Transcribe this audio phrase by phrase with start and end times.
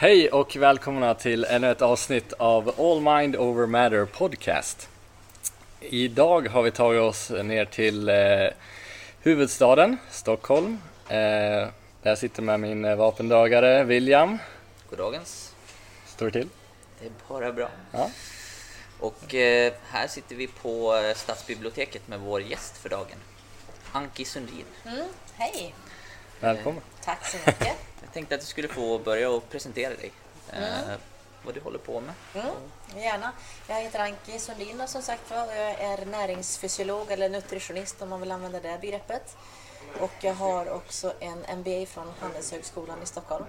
[0.00, 4.88] Hej och välkomna till ännu ett avsnitt av All Mind Over Matter Podcast.
[5.80, 8.16] Idag har vi tagit oss ner till eh,
[9.22, 10.78] huvudstaden Stockholm.
[11.08, 11.70] Eh, där
[12.02, 14.38] jag sitter med min eh, vapendragare William.
[14.90, 15.54] Goddagens.
[16.06, 16.48] Står det till?
[17.00, 17.68] Det är bara bra.
[17.92, 18.10] Ja.
[19.00, 23.18] Och eh, här sitter vi på eh, Stadsbiblioteket med vår gäst för dagen.
[23.92, 24.64] Anki Sundin.
[24.84, 25.74] Mm, hej!
[26.40, 26.82] Välkommen.
[27.04, 27.68] Tack så mycket.
[28.02, 30.12] Jag tänkte att du skulle få börja och presentera dig.
[30.52, 30.98] Eh, Mm.
[31.44, 32.14] vad du håller på med.
[32.34, 32.54] Mm,
[32.96, 33.32] gärna.
[33.68, 38.08] Jag heter Anki Sundin och som sagt var och jag är näringsfysiolog eller nutritionist om
[38.08, 39.36] man vill använda det begreppet.
[40.00, 43.44] Och jag har också en MBA från Handelshögskolan i Stockholm.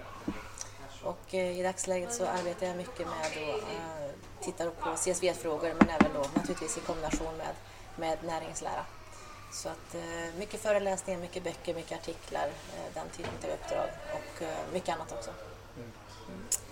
[1.03, 5.89] Och eh, i dagsläget så arbetar jag mycket med att eh, titta på CSV-frågor men
[5.89, 7.55] även då naturligtvis i kombination med,
[7.95, 8.85] med näringslära.
[9.51, 10.01] Så att eh,
[10.37, 15.11] mycket föreläsningar, mycket böcker, mycket artiklar, eh, den typen av uppdrag och eh, mycket annat
[15.11, 15.29] också.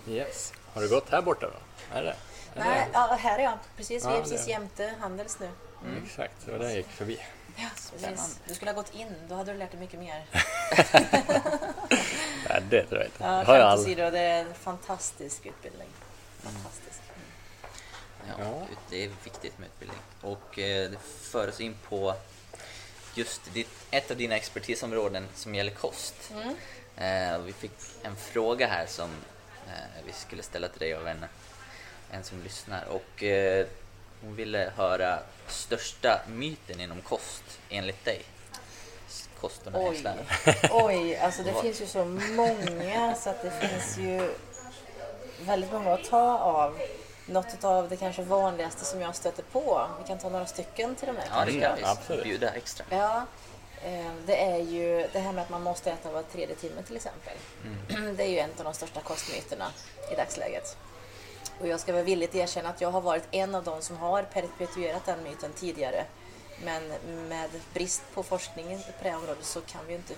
[0.08, 0.52] Yes.
[0.74, 1.96] Har du gått här borta då?
[1.98, 2.10] Är det?
[2.54, 2.90] Är Nej, det?
[2.92, 3.58] ja, här är jag.
[3.76, 5.48] Precis, vi Ja, är precis det- jämte Handels nu.
[5.84, 6.04] Mm.
[6.04, 7.20] Exakt, det var där jag gick förbi.
[7.56, 7.68] Ja,
[8.00, 8.40] precis.
[8.46, 10.26] Du skulle ha gått in, då hade du lärt dig mycket mer.
[12.48, 13.24] Nej, det tror jag inte.
[13.24, 13.92] Ja, det har jag aldrig.
[13.98, 15.88] åsido, det är en fantastisk utbildning.
[16.42, 17.00] Fantastisk.
[18.28, 18.66] Ja, Ja.
[18.90, 20.00] Det är viktigt med utbildning.
[20.22, 22.14] Och eh, det för oss in på
[23.18, 26.14] just ditt, ett av dina expertisområden som gäller kost.
[26.32, 26.54] Mm.
[26.96, 29.10] Eh, vi fick en fråga här som
[29.66, 31.24] eh, vi skulle ställa till dig av en,
[32.10, 32.84] en som lyssnar.
[32.84, 33.66] Och eh,
[34.22, 38.22] hon ville höra största myten inom kost enligt dig.
[39.40, 40.04] Kost och Oj,
[40.70, 44.34] oj, alltså det finns ju så många så att det finns ju
[45.40, 46.78] väldigt många att ta av.
[47.28, 51.08] Något av det kanske vanligaste som jag stöter på, vi kan ta några stycken till
[51.08, 51.24] och med.
[51.30, 52.24] Ja, det Mm, kan vi absolut.
[52.24, 52.86] bjuda extra.
[52.90, 53.26] Ja,
[53.84, 56.96] eh, det är ju det här med att man måste äta var tredje timme till
[56.96, 57.32] exempel.
[58.16, 59.70] Det är ju en av de största kostmyterna
[60.12, 60.76] i dagsläget.
[61.60, 64.22] Och jag ska väl villigt erkänna att jag har varit en av de som har
[64.22, 66.04] perpetuerat den myten tidigare.
[66.64, 66.88] Men
[67.28, 70.14] med brist på forskning på det här området så kan vi ju inte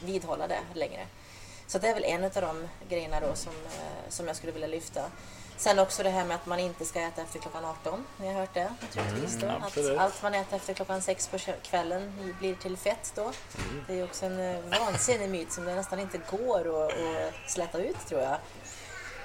[0.00, 1.06] vidhålla det längre.
[1.66, 4.68] Så det är väl en av de grejerna då som, eh, som jag skulle vilja
[4.68, 5.02] lyfta.
[5.58, 8.06] Sen också det här med att man inte ska äta efter klockan 18.
[8.16, 9.36] Ni har hört det naturligtvis.
[9.40, 13.32] Då, Mm, att allt man äter efter klockan 6 på kvällen blir till fett då.
[13.86, 17.78] Det är också en eh, vansinnig myt som det nästan inte går att, att släta
[17.78, 18.38] ut tror jag.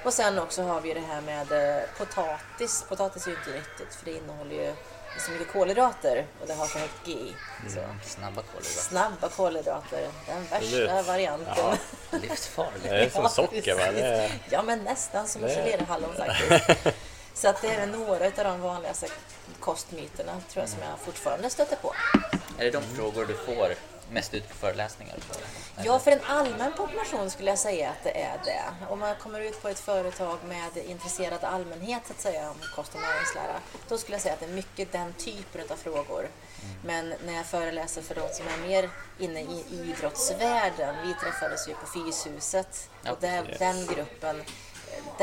[0.05, 2.85] Och sen också har vi det här med eh, potatis.
[2.89, 4.73] Potatis är ju inte nyttigt för det innehåller ju
[5.19, 7.35] så mycket kolhydrater och det har för högt GI.
[7.69, 7.79] Så.
[8.09, 8.81] Snabba kolhydrater.
[8.81, 11.53] Snabba kolhydrater, den värsta varianten.
[11.57, 11.77] Ja.
[12.21, 12.83] Livsfarligt.
[12.83, 13.91] Det är som socker va?
[13.91, 14.31] Det är...
[14.49, 16.87] Ja, men nästan som Det- geléhallon faktiskt.
[17.35, 19.07] Så att det är några av de vanligaste
[19.59, 21.93] kostmyterna tror jag som jag fortfarande stöter på.
[22.57, 23.73] Är det de frågor du får
[24.13, 25.15] mest ut på föreläsningar?
[25.83, 28.63] Ja, för en allmän population skulle jag säga att det är det.
[28.89, 32.95] Om man kommer ut på ett företag med intresserad allmänhet så att säga om kost
[32.95, 33.55] och näringslära,
[33.89, 36.27] då skulle jag säga att det är mycket den typen av frågor.
[36.85, 41.73] Men när jag föreläser för de som är mer inne i idrottsvärlden, vi träffades ju
[41.73, 43.59] på Fyshuset Ja, och där, precis.
[43.59, 44.43] den gruppen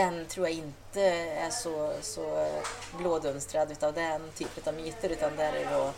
[0.01, 1.01] den tror jag inte
[1.31, 2.51] är så, så
[2.99, 5.93] blådunstrad utav den typen av myter utan där är det då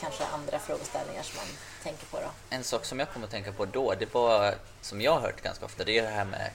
[0.00, 1.46] kanske andra frågeställningar som man
[1.82, 2.16] tänker på.
[2.16, 2.30] Då.
[2.50, 5.42] En sak som jag kommer att tänka på då, det var som jag har hört
[5.42, 6.50] ganska ofta, det är det här med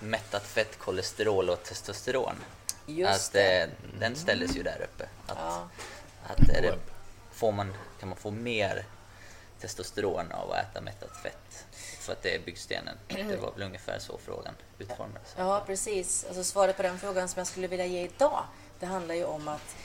[0.00, 2.36] mättat fett, kolesterol och testosteron.
[2.86, 3.62] Just att det.
[3.62, 3.68] eh,
[4.00, 5.04] den ställdes ju där uppe.
[5.26, 5.68] Att, Ja.
[6.26, 6.74] att är det,
[7.32, 8.84] får man, kan man få mer
[9.60, 11.66] testosteron av att äta mättat fett?
[12.00, 12.96] För att det är byggstenen.
[13.08, 15.34] Det var väl ungefär så frågan utformades.
[15.36, 16.24] Ja, precis.
[16.24, 18.44] Alltså svaret på den frågan som jag skulle vilja ge idag,
[18.78, 19.76] det handlar ju om att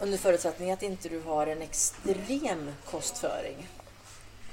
[0.00, 3.68] under förutsättning att inte du har en extrem kostföring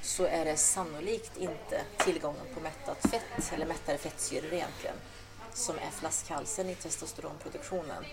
[0.02, 4.96] så är det sannolikt inte tillgången på mättat fett, eller mättade fettsyror egentligen,
[5.54, 8.04] som är flaskhalsen i testosteronproduktionen.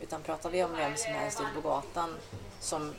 [0.00, 2.16] Utan pratar vi om vem som helst ute på gatan
[2.60, 2.94] som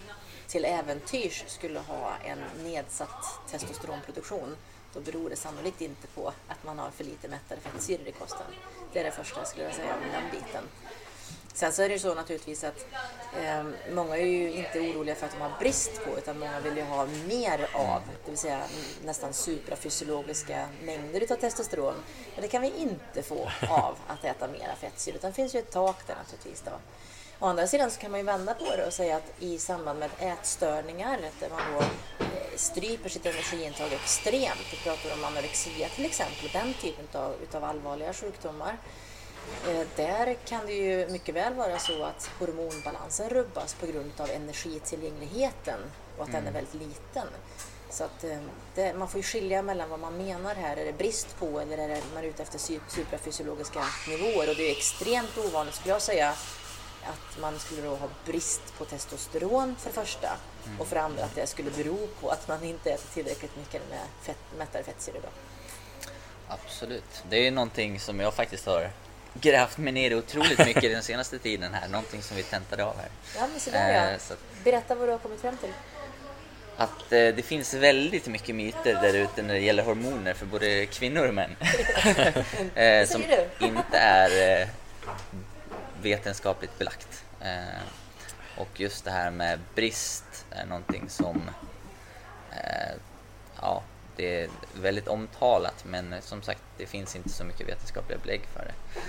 [0.48, 4.56] till äventyrs skulle ha en nedsatt testosteronproduktion,
[4.98, 8.48] då beror det sannolikt inte på att man har för lite mättade fettsyror i kosten.
[8.94, 10.64] Det är det första jag skulle vilja säga om den biten.
[11.54, 12.86] Sen så är det ju så naturligtvis att
[13.44, 16.78] eh, många är ju inte oroliga för att de har brist på utan många vill
[16.78, 18.62] ju ha mer av, det vill säga
[19.06, 21.96] nästan suprafysiologiska mängder utav testosteron.
[22.36, 25.60] Men det kan vi inte få av att äta mera fettsyror utan det finns ju
[25.60, 26.62] ett tak där naturligtvis.
[26.66, 26.72] Då.
[27.40, 30.00] Å andra sidan så kan man ju vända på det och säga att i samband
[30.00, 31.80] med ätstörningar där man då
[32.26, 37.64] eh, stryper sitt energiintag extremt, vi pratar om anorexia till exempel, den typen av utav
[37.64, 38.78] allvarliga sjukdomar,
[39.68, 44.30] Eh, Där kan det ju mycket väl vara så att hormonbalansen rubbas på grund av
[44.30, 45.80] energitillgängligheten
[46.18, 47.28] och att den är väldigt liten.
[47.90, 48.38] Så att, eh,
[48.76, 50.78] det, man får ju skilja mellan vad man menar här.
[50.78, 52.60] Är det brist på eller är det man är ute efter
[52.90, 54.50] suprafysiologiska nivåer?
[54.50, 56.34] Och det är extremt ovanligt skulle jag säga
[57.08, 60.38] att man skulle då ha brist på testosteron för det första
[60.80, 63.82] och för det andra att det skulle bero på att man inte äter tillräckligt mycket
[63.90, 65.30] med fett, mättade fettsyror.
[66.48, 67.24] Absolut.
[67.30, 68.90] Det är någonting som jag faktiskt har
[69.34, 71.88] grävt mig ner i otroligt mycket den senaste tiden här.
[71.88, 73.10] Någonting som vi tentade av här.
[73.36, 74.10] Ja, men så där ja.
[74.12, 75.74] Eh, Berätta vad du har kommit fram till.
[76.78, 80.86] Att eh, det finns väldigt mycket myter där ute när det gäller hormoner för både
[80.86, 81.56] kvinnor och män.
[82.76, 83.24] eh, som
[83.60, 84.68] inte är eh,
[86.08, 87.26] vetenskapligt belagt.
[87.42, 87.82] Eh,
[88.58, 91.42] och just det här med brist är någonting som
[92.52, 92.96] eh,
[93.62, 93.84] ja,
[94.16, 98.66] det är väldigt omtalat men som sagt det finns inte så mycket vetenskapliga belägg för
[98.66, 99.02] det.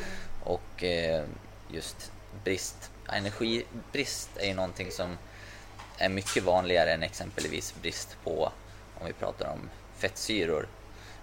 [0.44, 1.24] Och eh,
[1.68, 2.12] just
[2.44, 5.18] brist, energibrist är ju någonting som
[5.98, 8.52] är mycket vanligare än exempelvis brist på,
[9.00, 10.68] om vi pratar om fettsyror,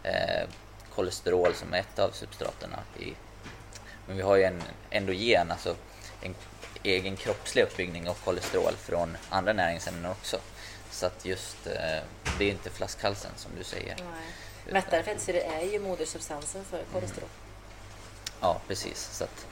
[0.04, 0.50] eh,
[0.96, 2.80] kolesterol som är ett av substraterna.
[3.00, 3.14] I,
[4.08, 5.76] men vi har ju en endogen, alltså
[6.22, 6.36] en
[6.84, 10.38] egen kroppslig uppbyggning av kolesterol från andra näringsämnen också.
[10.92, 12.04] Så att just, eh,
[12.38, 13.96] det är inte flaskhalsen som du säger.
[13.96, 14.74] Nej.
[14.74, 17.30] Mättade är ju modersubstansen för kolesterol.
[18.42, 19.10] Ja, precis.
[19.12, 19.46] Så att,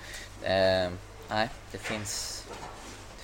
[0.43, 0.89] eh,
[1.29, 2.42] nej, det finns,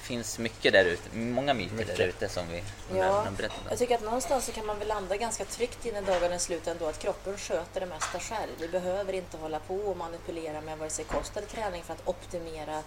[0.09, 2.63] finns mycket där ute, många myter där ute som vi
[2.97, 3.63] Ja, har berättat om.
[3.69, 6.67] jag tycker att någonstans så kan man väl landa ganska tryggt innan dagen är slut
[6.67, 8.51] ändå att kroppen sköter det mesta själv.
[8.59, 12.07] Vi behöver inte hålla på och manipulera med vare sig kost eller träning för att
[12.07, 12.83] optimera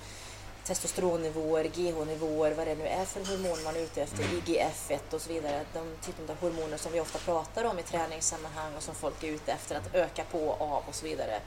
[0.64, 5.28] testosteronnivåer, GH-nivåer, vad det nu är för hormon man är ute efter, IGF-1 och så
[5.32, 5.60] vidare.
[5.74, 9.28] De typen av hormoner som vi ofta pratar om i träningssammanhang och som folk är
[9.28, 11.40] ute efter att öka på av och så vidare.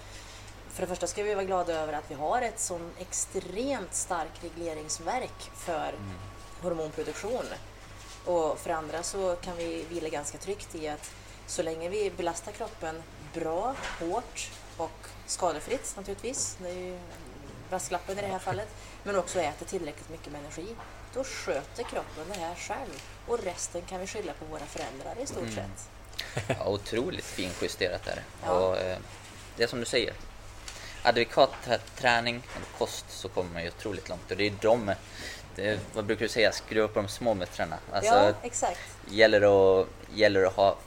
[0.76, 4.44] För det första ska vi vara glada över att vi har ett sån extremt starkt
[4.44, 5.94] regleringsverk för
[6.62, 7.46] hormonproduktion.
[8.26, 11.12] Och för andra så kan vi vila ganska tryggt i att
[11.48, 17.00] så länge vi belastar kroppen bra, hårt och skadefritt naturligtvis, det är ju
[17.70, 18.68] brasklappen i det här fallet,
[19.04, 20.76] men också äter tillräckligt mycket med energi,
[21.14, 23.04] då sköter kroppen det här själv.
[23.28, 25.56] Och resten kan vi skylla på våra föräldrar i stort Mm.
[25.56, 25.90] sett.
[26.60, 28.24] Ja, otroligt finjusterat är det.
[28.46, 28.52] Ja.
[28.52, 28.98] Och, eh,
[29.58, 30.14] det är som du säger.
[31.06, 34.32] Adekvat trä- träning och kost så kommer man ju otroligt långt.
[34.32, 34.92] Och det är de,
[35.56, 37.78] det vad brukar du säga, skruva på de små muttratna.
[37.94, 38.80] Alltså, ja, exakt.
[39.10, 39.42] gäller,
[39.82, 40.78] att, gäller att ha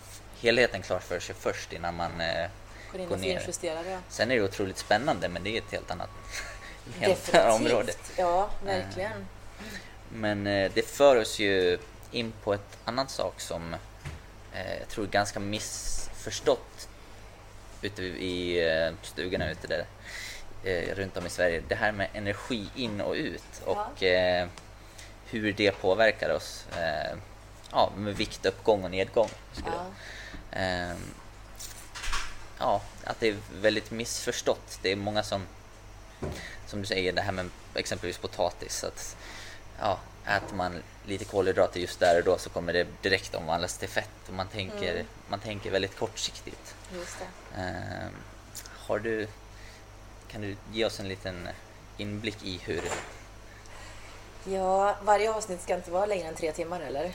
[0.41, 2.49] helheten klar för sig först innan man eh,
[2.93, 3.38] Går in går ner.
[3.38, 3.99] finjusterar det.
[4.09, 6.11] Sen är det otroligt spännande men det är ett helt annat,
[7.00, 7.93] helt område.
[8.17, 9.26] Ja, verkligen.
[10.12, 11.79] Men eh, det för oss ju
[12.11, 13.75] in på ett annat sak som
[14.55, 16.88] eh, jag tror är ganska missförstått
[17.82, 19.85] ute i eh, stugorna ute där
[20.64, 21.62] eh, runt om i Sverige.
[21.69, 24.49] Det här med energi in och ut och eh,
[25.31, 26.64] hur det påverkar oss.
[26.76, 27.16] Eh,
[27.72, 29.28] ja, med viktuppgång och nedgång.
[29.52, 29.84] Skulle Ja.
[29.84, 30.60] jag.
[30.62, 30.96] Ehm,
[32.58, 34.78] ja, att det är väldigt missförstått.
[34.82, 35.46] Det är många som,
[36.66, 38.84] som du säger, det här med exempelvis potatis.
[38.84, 39.16] Att,
[39.80, 43.88] ja, äter man lite kolhydrater just där och då så kommer det direkt omvandlas till
[43.88, 44.09] fett.
[44.28, 45.06] Och man tänker, Mm.
[45.28, 46.75] man tänker väldigt kortsiktigt.
[46.94, 47.61] Just det.
[47.61, 48.12] Ehm,
[48.87, 49.28] har du,
[50.28, 51.49] kan du ge oss en liten
[51.97, 52.82] inblick i hur...
[54.44, 57.12] Ja, varje avsnitt ska inte vara längre än tre timmar eller?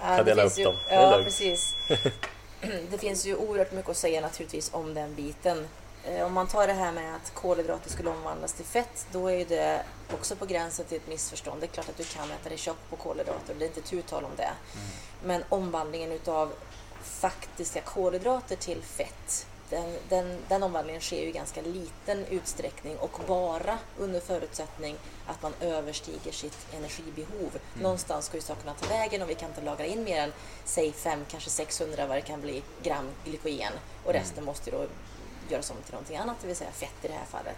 [0.00, 0.88] ja, Jag delar finns upp ju.
[0.88, 1.24] Det Ja, lugnt.
[1.24, 1.74] precis.
[2.90, 5.68] Det finns ju oerhört mycket att säga naturligtvis om den biten.
[6.04, 9.34] Eh, Om man tar det här med att kolhydrater skulle omvandlas till fett, då är
[9.38, 11.60] ju det också på gränsen till ett missförstånd.
[11.60, 14.02] Det är klart att du kan äta dig tjock på kolhydrater, det är inte tu
[14.02, 14.50] tal om det.
[15.24, 16.52] Men omvandlingen utav
[17.02, 23.20] faktiska kolhydrater till fett, den, den, den omvandlingen sker ju i ganska liten utsträckning och
[23.26, 27.58] bara under förutsättning att man överstiger sitt energibehov.
[27.74, 30.32] Någonstans ska ju sakerna ta vägen och vi kan inte lagra in mer än
[30.64, 33.72] säg 5, kanske 600 vad det kan bli gram glykogen
[34.04, 34.86] och resten måste ju då
[35.48, 37.56] göras om till någonting annat, det vill säga fett i det här fallet.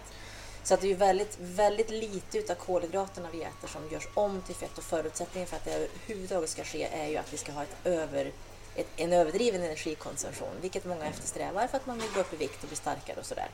[0.63, 4.41] Så att det är ju väldigt, väldigt lite utav kolhydraterna vi äter som görs om
[4.41, 7.51] till fett och förutsättningen för att det överhuvudtaget ska ske är ju att vi ska
[7.51, 8.31] ha ett över,
[8.77, 12.63] ett, en överdriven energikonsumtion, vilket många eftersträvar för att man vill gå upp i vikt
[12.63, 13.49] och bli starkare och sådär.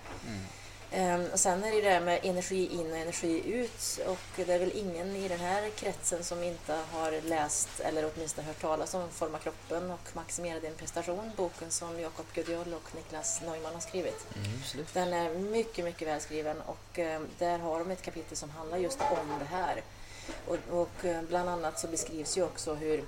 [0.96, 4.54] Ehm, och sen är det det här med energi in och energi ut och det
[4.54, 8.94] är väl ingen i den här kretsen som inte har läst eller åtminstone hört talas
[8.94, 13.82] om Forma kroppen och Maximera din prestation, boken som Jakob Gudiol och Niklas Neumann har
[13.82, 14.28] skrivit.
[14.62, 14.94] Absolut.
[14.94, 19.02] Den är mycket, mycket välskriven och eh, där har de ett kapitel som handlar just
[19.02, 19.82] om det här.
[20.48, 23.04] Och, och eh, bland annat så beskrivs ju också hur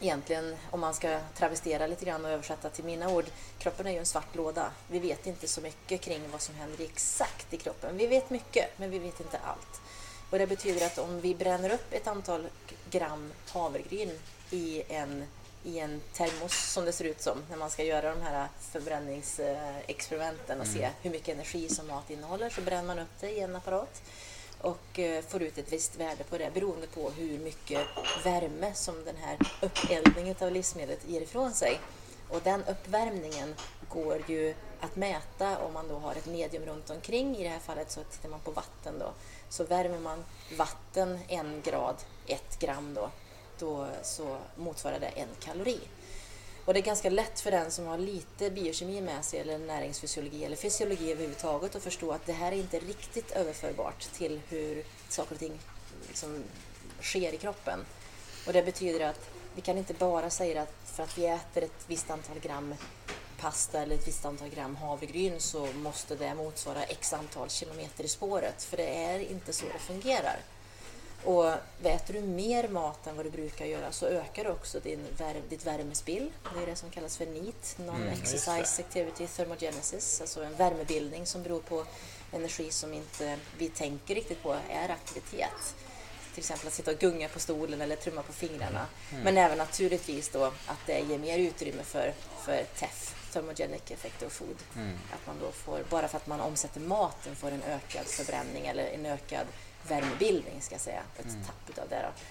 [0.00, 3.24] egentligen, om man ska travestera lite grann och översätta till mina ord,
[3.58, 4.70] kroppen är ju en svart låda.
[4.88, 7.96] Vi vet inte så mycket kring vad som händer exakt i kroppen.
[7.96, 9.80] Vi vet mycket, men vi vet inte allt.
[10.30, 12.46] Och det betyder att om vi bränner upp ett antal
[12.90, 14.18] gram havregryn
[14.50, 15.24] i en,
[15.64, 20.60] i en termos som det ser ut som när man ska göra de här förbränningsexperimenten
[20.60, 23.56] och se hur mycket energi som mat innehåller så bränner man upp det i en
[23.56, 24.02] apparat
[24.60, 27.86] och eh, får ut ett visst värde på det beroende på hur mycket
[28.24, 31.80] värme som den här uppeldningen av livsmedlet ger ifrån sig.
[32.28, 33.54] Och den uppvärmningen
[33.88, 37.36] går ju att mäta om man då har ett medium runt omkring.
[37.36, 39.12] I det här fallet så tittar man på vatten då.
[39.48, 40.24] Så värmer man
[40.58, 41.96] vatten en grad,
[42.26, 43.10] ett gram då,
[43.58, 45.80] då så motsvarar det en kalori.
[46.68, 50.44] Och det är ganska lätt för den som har lite biokemi med sig eller näringsfysiologi
[50.44, 55.34] eller fysiologi överhuvudtaget att förstå att det här är inte riktigt överförbart till hur saker
[55.34, 55.58] och ting
[56.08, 56.44] liksom
[57.00, 57.84] sker i kroppen.
[58.46, 61.84] Och det betyder att vi kan inte bara säga att för att vi äter ett
[61.86, 62.74] visst antal gram
[63.40, 68.08] pasta eller ett visst antal gram havregryn så måste det motsvara x antal kilometer i
[68.08, 68.62] spåret.
[68.62, 70.36] För det är inte så det fungerar.
[71.24, 75.42] Och äter du mer mat än vad du brukar göra så ökar också din vär
[75.48, 76.30] ditt värmespill.
[76.54, 81.60] Det är det som kallas för NEAT, Non-Exercise Activity Thermogenesis, alltså en värmebildning som beror
[81.60, 81.84] på
[82.32, 85.74] energi som inte vi tänker riktigt på är aktivitet.
[86.34, 88.86] Till exempel att sitta och gunga på stolen eller trumma på fingrarna.
[89.10, 89.24] Mm.
[89.24, 94.32] Men även naturligtvis då att det ger mer utrymme för, för TEF, Thermogenic Effect of
[94.32, 94.56] Food.
[94.76, 94.98] Mm.
[95.12, 98.84] Att man då får, bara för att man omsätter maten får en ökad förbränning eller
[98.84, 99.46] en ökad
[99.90, 101.44] värmebildning ska jag säga, ett mm.
[101.44, 102.02] tapp av det.
[102.02, 102.22] Då.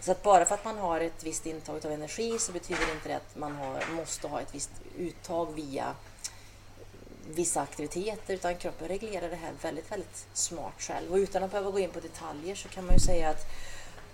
[0.00, 3.08] Så att bara för att man har ett visst intag av energi så betyder inte
[3.08, 5.94] det att man har, måste ha ett visst uttag via
[7.28, 11.12] vissa aktiviteter utan kroppen reglerar det här väldigt, väldigt smart själv.
[11.12, 13.46] Och utan att behöva gå in på detaljer så kan man ju säga att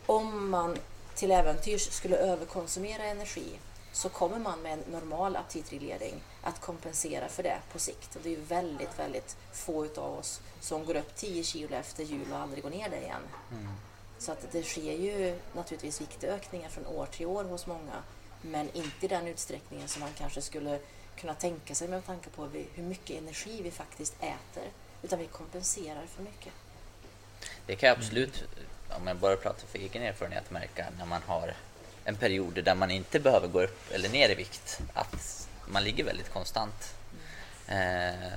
[0.07, 0.79] om man
[1.15, 3.59] till äventyrs skulle överkonsumera energi
[3.93, 8.17] så kommer man med en normal aptitreglering att kompensera för det på sikt.
[8.17, 12.05] Och det är ju väldigt, väldigt få av oss som går upp 10 kilo efter
[12.05, 13.23] jul och aldrig går ner det igen.
[13.51, 13.73] Mm.
[14.19, 18.03] Så att det sker ju naturligtvis viktökningar från år till år hos många,
[18.43, 20.79] men inte i den utsträckningen som man kanske skulle
[21.17, 24.71] kunna tänka sig med tanke på hur mycket energi vi faktiskt äter,
[25.03, 26.53] utan vi kompenserar för mycket.
[27.67, 28.45] Det kan jag absolut,
[28.99, 31.55] om jag bara pratar för egen erfarenhet, märka när man har
[32.05, 34.81] en period där man inte behöver gå upp eller ner i vikt.
[34.95, 36.95] Att man ligger väldigt konstant.
[37.69, 38.33] Eh,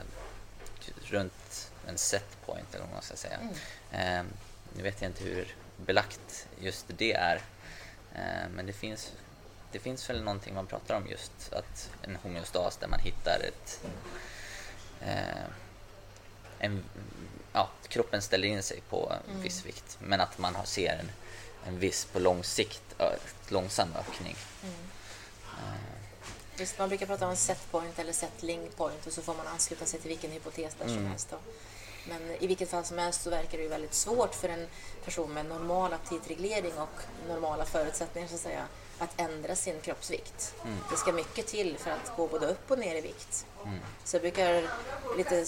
[1.03, 3.38] runt en set point eller vad man ska säga.
[3.38, 3.53] Mm.
[3.91, 4.25] Eh,
[4.77, 7.36] nu vet jag inte hur belagt just det är.
[8.15, 9.12] Eh, men det finns,
[9.72, 13.81] det finns väl någonting man pratar om just att en homeostas där man hittar ett
[15.01, 15.45] eh,
[16.60, 16.84] en,
[17.53, 19.43] ja, kroppen ställer in sig på en mm.
[19.43, 21.12] viss vikt men att man ser en,
[21.67, 22.81] en viss på lång sikt
[23.48, 24.36] långsam ökning.
[24.63, 24.75] Mm.
[26.57, 29.86] Just, man brukar prata om set point eller settling point och så får man ansluta
[29.86, 30.95] sig till vilken hypotes där mm.
[30.95, 31.29] som helst.
[31.29, 31.38] Då.
[32.07, 34.67] Men i vilket fall som helst så verkar det ju väldigt svårt för en
[35.05, 38.63] person med normal aptitreglering och normala förutsättningar så att säga
[39.00, 40.53] att ändra sin kroppsvikt.
[40.63, 40.77] Mm.
[40.91, 43.45] Det ska mycket till för att gå både upp och ner i vikt.
[43.63, 43.79] Mm.
[44.03, 44.69] Så jag brukar
[45.17, 45.45] lite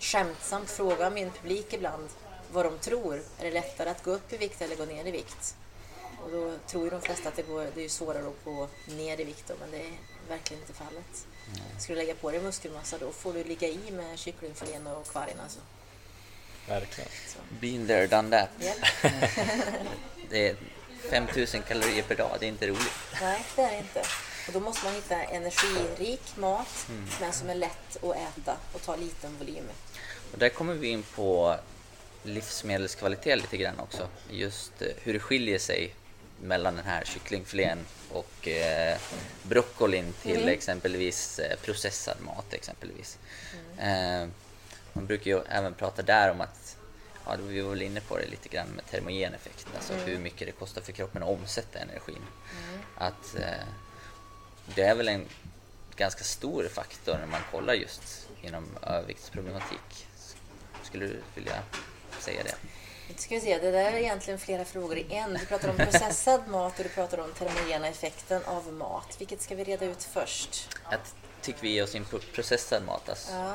[0.00, 2.08] skämtsamt fråga min publik ibland
[2.56, 3.22] vad de tror.
[3.38, 5.56] Är det lättare att gå upp i vikt eller gå ner i vikt?
[6.24, 9.20] Och då tror ju de flesta att det, går, det är svårare att gå ner
[9.20, 9.92] i vikt då, men det är
[10.28, 11.26] verkligen inte fallet.
[11.46, 11.80] Mm.
[11.80, 15.40] Ska du lägga på dig muskelmassa då får du ligga i med kycklingfilén och kvargen
[15.42, 15.58] alltså.
[16.68, 17.10] Verkligen.
[17.26, 17.38] Så.
[17.60, 18.50] Been there, done that.
[20.30, 20.56] Det är
[21.10, 22.92] 5000 kalorier per dag, det är inte roligt.
[23.20, 24.02] Nej, det är det inte.
[24.46, 27.06] Och då måste man hitta energirik mat, mm.
[27.20, 29.64] men som är lätt att äta och ta liten volym.
[30.32, 31.56] Och där kommer vi in på
[32.26, 34.08] livsmedelskvalitet lite grann också.
[34.30, 35.94] Just eh, hur det skiljer sig
[36.42, 37.78] mellan den här kycklingfilén
[38.12, 38.98] och eh,
[39.42, 40.48] broccolin till mm.
[40.48, 43.18] exempelvis eh, processad mat exempelvis.
[43.52, 44.22] Mm.
[44.22, 44.28] Eh,
[44.92, 46.76] man brukar ju även prata där om att,
[47.26, 50.06] ja vi var väl inne på det lite grann med termogeneffekt, alltså mm.
[50.06, 52.16] hur mycket det kostar för kroppen att omsätta energin.
[52.16, 52.80] Mm.
[52.96, 53.66] Att eh,
[54.74, 55.24] det är väl en
[55.96, 60.06] ganska stor faktor när man kollar just inom överviktsproblematik.
[60.82, 61.62] Skulle du vilja
[62.22, 62.54] säga det?
[63.16, 65.32] Ska vi se, det där är egentligen flera frågor i en.
[65.32, 69.16] Du pratar om processad mat och du pratar om termogena effekten av mat.
[69.18, 70.78] Vilket ska vi reda ut först?
[70.90, 71.00] Jag
[71.42, 73.32] tycker vi ger oss in på processad mat alltså.
[73.32, 73.54] ja.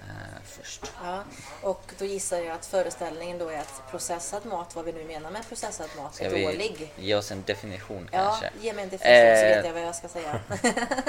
[0.00, 0.92] Uh, först.
[1.02, 1.24] Ja,
[1.62, 5.30] och då gissar jag att föreställningen då är att processad mat, vad vi nu menar
[5.30, 6.92] med processad mat, ska är dålig.
[6.96, 8.44] ge oss en definition kanske?
[8.44, 10.40] Ja, ge mig en definition uh, så vet jag vad jag ska säga.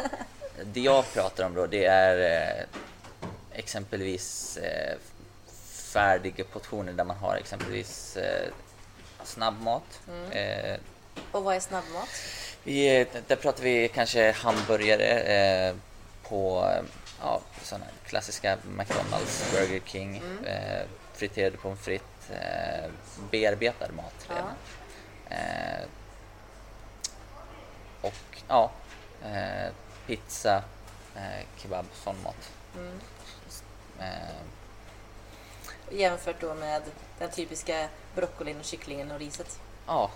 [0.64, 2.66] det jag pratar om då, det är uh,
[3.52, 4.58] exempelvis
[6.00, 8.48] färdiga portioner där man har exempelvis eh,
[9.24, 10.02] snabbmat.
[10.08, 10.32] Mm.
[10.32, 10.80] Eh,
[11.32, 12.10] och vad är snabbmat?
[12.64, 15.76] Vi, där pratar vi kanske hamburgare eh,
[16.30, 16.70] på
[17.22, 20.46] ja, sådana klassiska McDonalds, Burger King, Mm.
[20.46, 20.82] eh,
[21.14, 22.90] friterade pommes frites, eh,
[23.32, 24.36] bearbetad mat Ja.
[24.36, 24.54] redan.
[25.30, 25.86] Eh,
[28.02, 28.72] och ja,
[29.24, 29.72] eh,
[30.08, 30.64] pizza,
[31.16, 32.52] eh, kebab, sån mat.
[32.76, 33.00] Mm.
[35.92, 36.82] Jämfört då med
[37.20, 39.60] den typiska broccolin och kycklingen och riset.
[39.88, 40.12] ja,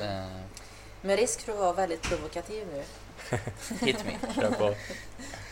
[0.00, 0.08] Mm.
[0.24, 0.40] eh,
[1.00, 2.84] Med risk för att vara väldigt provokativ nu
[3.86, 4.34] hit me.
[4.34, 4.74] Kör på.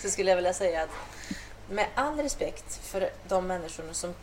[0.03, 0.91] så skulle jag vilja säga att
[1.71, 4.15] med all respekt för de människor som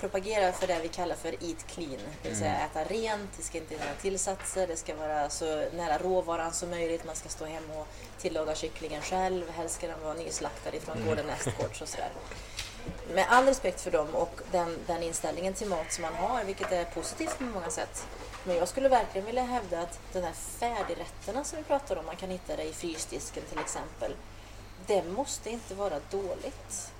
[0.00, 2.66] propagerar för det vi kallar för eat clean, det vill säga Mm.
[2.66, 7.04] äta rent, det ska inte vara tillsatser, det ska vara så nära råvaran som möjligt,
[7.06, 7.86] man ska stå hemma och
[8.18, 11.08] tillaga kycklingen själv, helst ska den vara nyslaktad ifrån Mm.
[11.08, 12.10] gården nästgårds och sådär.
[13.14, 16.72] Med all respekt för dem och den, den inställningen till mat som man har, vilket
[16.72, 18.06] är positivt på många sätt.
[18.44, 22.16] Men jag skulle verkligen vilja hävda att de här färdigrätterna som vi pratar om, man
[22.16, 24.12] kan hitta det i frysdisken till exempel,
[24.86, 26.92] det måste inte vara dåligt.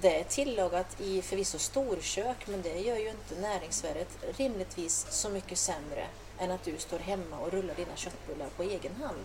[0.00, 5.58] Det är tillagat i förvisso storkök, men det gör ju inte näringsvärdet rimligtvis så mycket
[5.58, 6.06] sämre
[6.38, 9.24] än att du står hemma och rullar dina köttbullar på egen hand.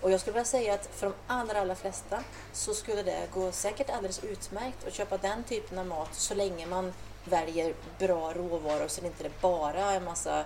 [0.00, 3.52] Och jag skulle vilja säga att för de allra, allra flesta så skulle det gå
[3.52, 6.92] säkert alldeles utmärkt att köpa den typen av mat så länge man
[7.24, 10.44] väljer bra råvaror så det inte är bara är en massa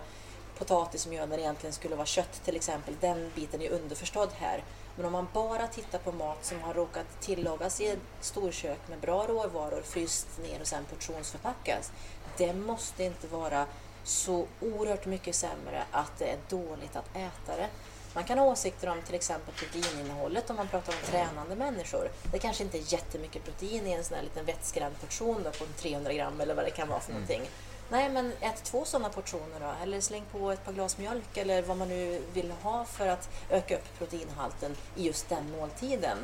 [0.58, 2.96] potatismjöl när det egentligen skulle vara kött till exempel.
[3.00, 4.64] Den biten är underförstådd här.
[4.96, 9.00] Men om man bara tittar på mat som har råkat tillagas i ett storkök med
[9.00, 11.92] bra råvaror, fryst ner och sen portionsförpackas.
[12.36, 13.66] Det måste inte vara
[14.04, 17.68] så oerhört mycket sämre att det är dåligt att äta det.
[18.14, 22.10] Man kan ha åsikter om till exempel proteininnehållet om man pratar om tränande människor.
[22.32, 25.64] Det kanske inte är jättemycket protein i en sån här liten vettskrämd portion då, på
[25.76, 27.42] 300 gram eller vad det kan vara för någonting.
[27.90, 29.72] Nej, men ät två sådana portioner då.
[29.82, 33.28] Eller släng på ett par glas mjölk eller vad man nu vill ha för att
[33.50, 36.18] öka upp proteinhalten i just den måltiden.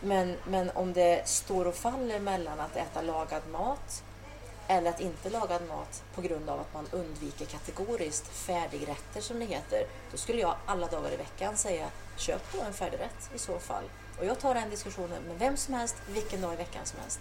[0.00, 4.02] Men, men om det står och faller mellan att äta lagad mat
[4.68, 9.44] eller att inte laga mat på grund av att man undviker kategoriskt färdigrätter som det
[9.44, 13.58] heter, då skulle jag alla dagar i veckan säga köp på en färdigrätt i så
[13.58, 13.84] fall.
[14.18, 17.20] Och jag tar den diskussionen med vem som helst, vilken dag i veckan som helst.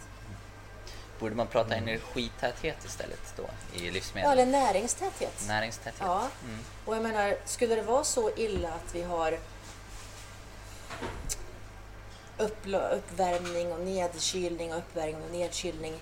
[1.20, 4.32] Borde man prata energitäthet istället då i Ja, livsmedel?
[4.32, 5.44] eller näringstäthet.
[5.48, 5.96] Näringstäthet?
[6.00, 6.60] Ja, Mm.
[6.86, 9.38] och jag menar, skulle det vara så illa att vi har
[12.38, 15.94] uppvärmning och nedkylning och uppvärmning och nedkylning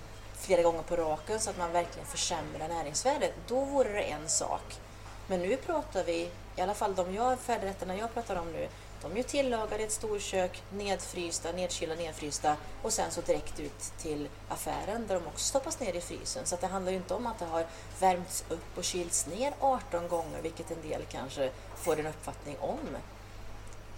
[0.44, 4.80] flera gånger på raken så att man verkligen försämrar näringsvärdet, då vore det en sak.
[5.26, 8.68] Men nu pratar vi, i alla fall de jag, färdigrätterna jag pratar om nu,
[9.02, 13.92] de är ju tillagade i ett storkök, nedfrysta, nedkylda, nedfrysta och sen så direkt ut
[13.98, 16.46] till affären där de också stoppas ner i frysen.
[16.46, 17.66] Så att det handlar ju inte om att det har
[18.00, 22.78] värmts upp och kylts ner 18 gånger, vilket en del kanske får en uppfattning om.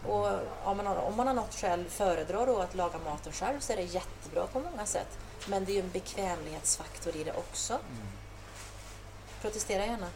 [0.06, 0.26] Och
[0.64, 3.72] om man, har, om man har något själv föredrar då att laga maten själv så
[3.72, 5.18] är det jättebra på många sätt.
[5.46, 7.78] Men det är ju en bekvämlighetsfaktor i det också.
[9.42, 10.08] Protestera gärna.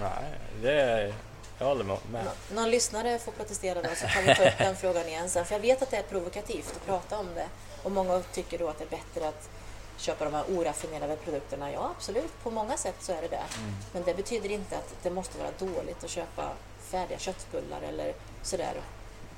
[0.00, 1.14] Nej, det är,
[1.58, 1.98] jag håller med.
[2.12, 2.20] Nå-
[2.54, 5.44] Någon lyssnare får protestera då så kan vi ta upp den frågan igen sen.
[5.44, 7.46] För jag vet att det är provokativt att prata om det.
[7.82, 9.48] Och många tycker då att det är bättre att
[9.96, 11.72] köpa de här oraffinerade produkterna.
[11.72, 12.42] Ja, absolut.
[12.42, 13.42] På många sätt så är det det.
[13.92, 18.74] Men det betyder inte att det måste vara dåligt att köpa färdiga köttbullar eller sådär.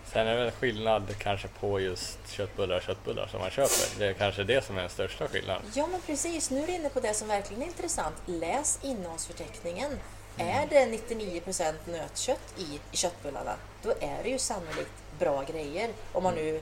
[0.04, 3.98] Sen är det väl skillnad kanske på just köttbullar och köttbullar som man köper.
[3.98, 5.62] Det är kanske det som är den största skillnaden.
[5.74, 6.50] Ja, men precis.
[6.50, 8.14] Nu är du inne på det som verkligen är intressant.
[8.26, 9.98] Läs innehållsförteckningen.
[10.36, 15.90] Är det 99% nötkött i, köttbullarna, då är det ju sannolikt bra grejer.
[16.12, 16.60] Om man nu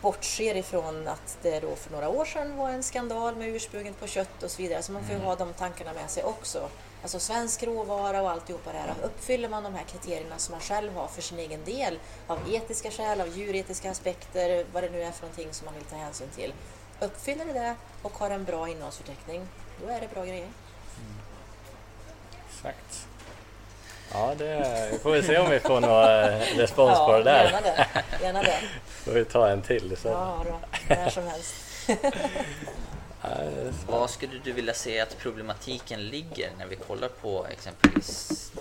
[0.00, 4.06] bortser ifrån att det då för några år sedan var en skandal med ursprunget på
[4.06, 4.82] kött och så vidare.
[4.82, 6.68] Så man får ju ha de tankarna med sig också.
[7.04, 8.94] Alltså svensk råvara och alltihopa det här.
[9.02, 12.90] Uppfyller man de här kriterierna som man själv har för sin egen del av etiska
[12.90, 16.28] skäl, av djuretiska aspekter, vad det nu är för någonting som man vill ta hänsyn
[16.36, 16.52] till.
[17.00, 19.48] Uppfyller det det och har en bra innehållsförteckning,
[19.82, 20.48] då är det bra grejer.
[22.48, 23.06] Exakt.
[24.12, 27.44] Ja, det får vi se om vi får någon eh, respons på det där.
[27.44, 27.86] gärna det.
[28.22, 28.58] Gärna det.
[28.86, 29.96] får vi ta en till.
[29.96, 30.08] Så.
[30.08, 30.58] Ja, då.
[30.88, 31.54] När som helst.
[33.24, 33.92] Så.
[33.92, 38.52] Vad skulle du vilja säga att problematiken ligger när vi kollar på exempelvis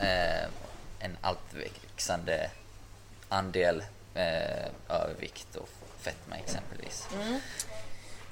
[0.00, 0.44] eh,
[0.98, 2.50] en allt växande
[3.28, 5.68] andel eh, övervikt och
[5.98, 7.08] fetma exempelvis?
[7.14, 7.40] Mm.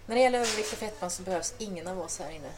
[0.07, 2.51] När det gäller övervikt och fetma så behövs ingen av oss här inne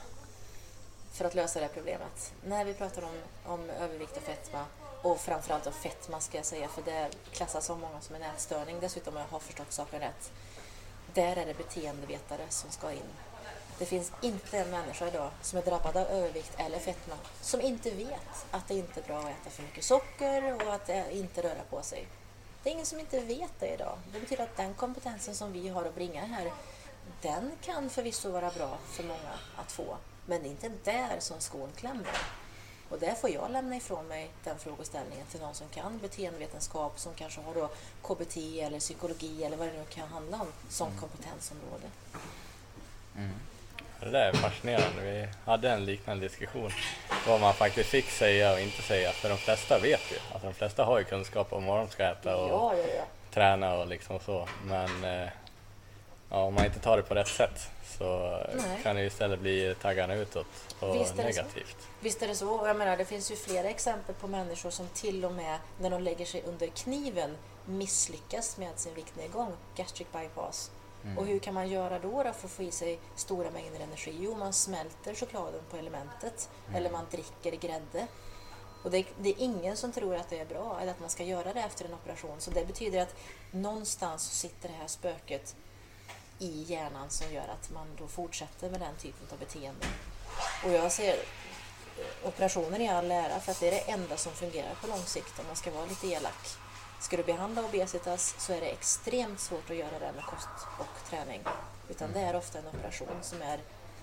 [1.12, 2.32] för att lösa det här problemet.
[2.44, 4.64] När vi pratar om, om övervikt och fetma,
[5.02, 8.76] och framförallt om fetma ska jag säga, för det klassas av många som en ätstörning,
[8.80, 10.32] dessutom om jag har förstått saken rätt.
[11.14, 13.10] Där är det beteendevetare som ska in.
[13.78, 17.90] Det finns inte en människa idag som är drabbad av övervikt eller fetma som inte
[17.90, 21.62] vet att det inte är bra att äta för mycket socker och att inte röra
[21.70, 22.06] på sig.
[22.62, 23.98] Det är ingen som inte vet det idag.
[24.12, 26.52] Det betyder att den kompetensen som vi har att bringa här,
[27.22, 29.96] den kan förvisso vara bra för många att få.
[30.26, 32.18] Men det är inte där som skon klämmer.
[32.90, 37.14] Och där får jag lämna ifrån mig den frågeställningen till någon som kan beteendevetenskap, som
[37.14, 37.68] kanske har då
[38.02, 41.00] KBT eller psykologi eller vad det nu kan handla om som Mm.
[41.00, 41.86] kompetensområde.
[44.00, 45.02] Det där är fascinerande.
[45.02, 46.70] Vi hade en liknande diskussion.
[47.26, 49.12] Vad man faktiskt fick säga och inte säga.
[49.12, 50.16] För de flesta vet ju.
[50.32, 53.02] Alltså de flesta har ju kunskap om vad de ska äta och Ja, ja, ja.
[53.34, 54.48] träna och liksom så.
[54.64, 55.28] Men eh,
[56.30, 58.80] ja, om man inte tar det på rätt sätt så Nej.
[58.82, 60.46] kan det istället bli taggarna utåt
[60.80, 61.28] och Visst det så.
[61.28, 61.76] negativt.
[62.00, 62.50] Visst är det så.
[62.50, 65.90] Och Jag menar, det finns ju flera exempel på människor som till och med när
[65.90, 70.70] de lägger sig under kniven misslyckas med sin viktnedgång, gastric bypass.
[71.16, 74.16] Och hur kan man göra då, då för att få i sig stora mängder energi?
[74.20, 78.06] Jo, man smälter chokladen på elementet eller man dricker grädde.
[78.84, 81.24] Och det, det är ingen som tror att det är bra eller att man ska
[81.24, 82.40] göra det efter en operation.
[82.40, 83.14] Så det betyder att
[83.50, 85.56] någonstans sitter det här spöket
[86.40, 89.86] i hjärnan som gör att man då fortsätter med den typen av beteende.
[90.64, 94.32] Och jag ser eh, operationer i all ära för att det är det enda som
[94.32, 96.56] fungerar på lång sikt om man ska vara lite elak.
[97.00, 100.48] Ska du behandla obesitas så är det extremt svårt att göra det med kost
[100.78, 101.40] och träning.
[101.88, 103.60] Utan det är ofta en operation som är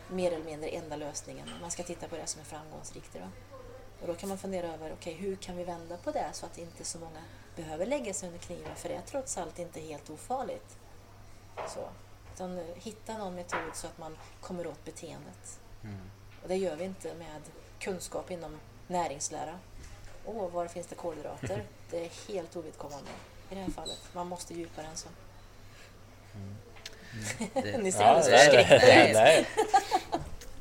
[0.10, 1.50] mer eller mindre enda lösningen.
[1.62, 3.30] Man ska titta på det som är framgångsrikt idag.
[4.02, 6.58] Och då kan man fundera över, okay, hur kan vi vända på det så att
[6.58, 7.24] inte så många
[7.56, 10.78] behöver lägga sig under kniven för det är trots allt inte helt ofarligt.
[11.68, 11.90] Så.
[12.38, 15.60] Utan hitta någon metod så att man kommer åt beteendet.
[16.44, 17.42] Och det gör vi inte med
[17.80, 19.60] kunskap inom näringslära.
[20.26, 21.64] Åh, var finns det kolhydrater?
[21.90, 23.10] Det är helt ovidkommande
[23.50, 24.00] i det här fallet.
[24.14, 25.10] Man måste djupare än så.
[27.54, 29.08] Det, Ni ser Ja, förskräckta det.
[29.10, 29.14] ut.
[29.14, 29.48] Nej.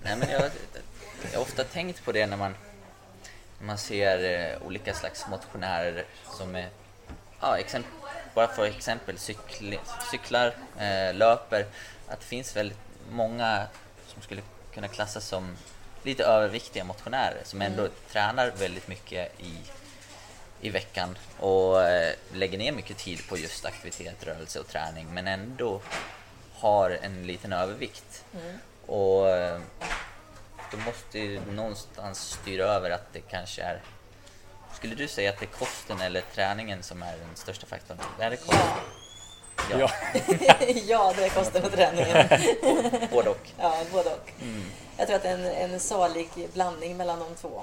[0.02, 0.50] Nej, men jag,
[1.32, 2.54] jag har ofta tänkt på det när man,
[3.58, 6.04] när man ser eh, olika slags motionärer
[6.38, 6.68] som är,
[7.40, 7.90] ja, exempel,
[8.36, 9.74] bara för exempel cykl,
[10.10, 11.66] cyklar, eh, löper,
[12.08, 12.78] att det finns väldigt
[13.10, 13.66] många
[14.06, 14.42] som skulle
[14.74, 15.56] kunna klassas som
[16.02, 19.52] lite överviktiga motionärer som ändå tränar väldigt mycket i,
[20.60, 25.28] i veckan och eh, lägger ner mycket tid på just aktivitet, rörelse och träning men
[25.28, 25.80] ändå
[26.54, 28.24] har en liten övervikt.
[28.86, 29.60] Och eh,
[30.70, 33.80] då måste ju någonstans styra över att det kanske är...
[34.76, 37.98] Skulle du säga att det är kosten eller träningen som är den största faktorn?
[38.18, 38.58] Är det kosten?
[39.70, 39.78] Ja.
[40.86, 42.28] ja, det är kosten och träningen.
[43.10, 43.50] Både och.
[43.58, 44.32] Ja, både och.
[44.96, 47.62] Jag tror att det är en, en salig blandning mellan de två.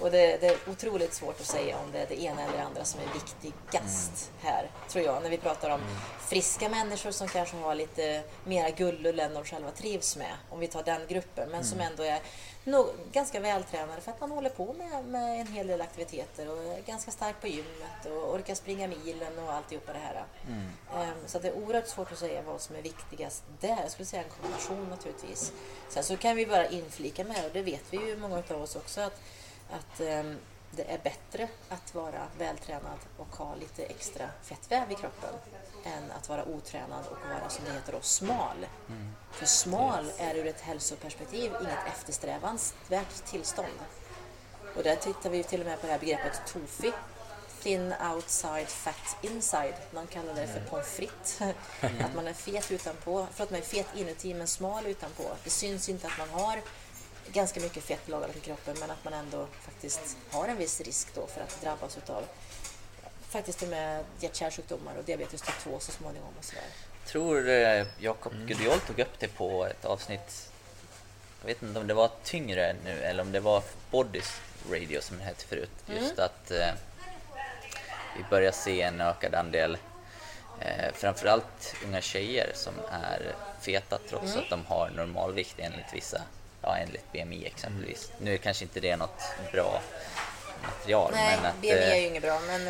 [0.00, 2.64] Och det, det är otroligt svårt att säga om det är det ena eller det
[2.64, 5.22] andra som är viktigast här, tror jag.
[5.22, 5.80] När vi pratar om
[6.20, 10.66] friska människor som kanske har lite mera gullull än de själva trivs med, om vi
[10.66, 12.20] tar den gruppen, men som ändå är
[12.64, 16.64] nog, ganska vältränade för att man håller på med, med en hel del aktiviteter och
[16.64, 20.24] är ganska stark på gymmet och orkar springa milen och alltihopa det här.
[20.94, 23.78] Ehm, Så det är oerhört svårt att säga vad som är viktigast där.
[23.82, 25.52] Jag skulle säga en kombination naturligtvis.
[25.88, 28.76] Sen så kan vi bara inflika med, och det vet vi ju många av oss
[28.76, 29.20] också, att,
[29.70, 30.38] att ehm,
[30.70, 35.30] det är bättre att vara vältränad och ha lite extra fettväv i kroppen
[35.84, 38.66] än att vara otränad och vara, som det heter då, smal.
[39.30, 43.78] För smal är ur ett hälsoperspektiv inget eftersträvansvärt tillstånd.
[44.76, 46.92] Och där tittar vi till och med på det här begreppet TOFI.
[47.62, 49.74] Thin outside, fat inside.
[49.90, 51.40] Man kallar det för pommes frites.
[51.80, 55.24] Att man är fet utanpå, förlåt mig, fet inuti men smal utanpå.
[55.44, 56.60] Det syns inte att man har
[57.32, 61.14] ganska mycket fett lagrat i kroppen men att man ändå faktiskt har en viss risk
[61.14, 62.24] då för att drabbas utav
[63.30, 66.64] faktiskt till och med hjärt-kärlsjukdomar och diabetes typ 2 så småningom och sådär.
[67.06, 70.50] tror eh, Jakob Gudiol tog upp det på ett avsnitt,
[71.40, 74.40] jag vet inte om det var tyngre nu eller om det var Bodys
[74.70, 75.70] Radio som det hette förut.
[75.86, 76.72] Just att eh,
[78.16, 79.78] vi börjar se en ökad andel
[80.60, 86.22] eh, framförallt unga tjejer som är feta trots att de har normalvikt enligt vissa,
[86.62, 88.12] ja enligt BMI exempelvis.
[88.18, 89.80] Nu är kanske inte det något bra
[90.62, 92.68] material Nej, men att BMI är eh, ju inget bra men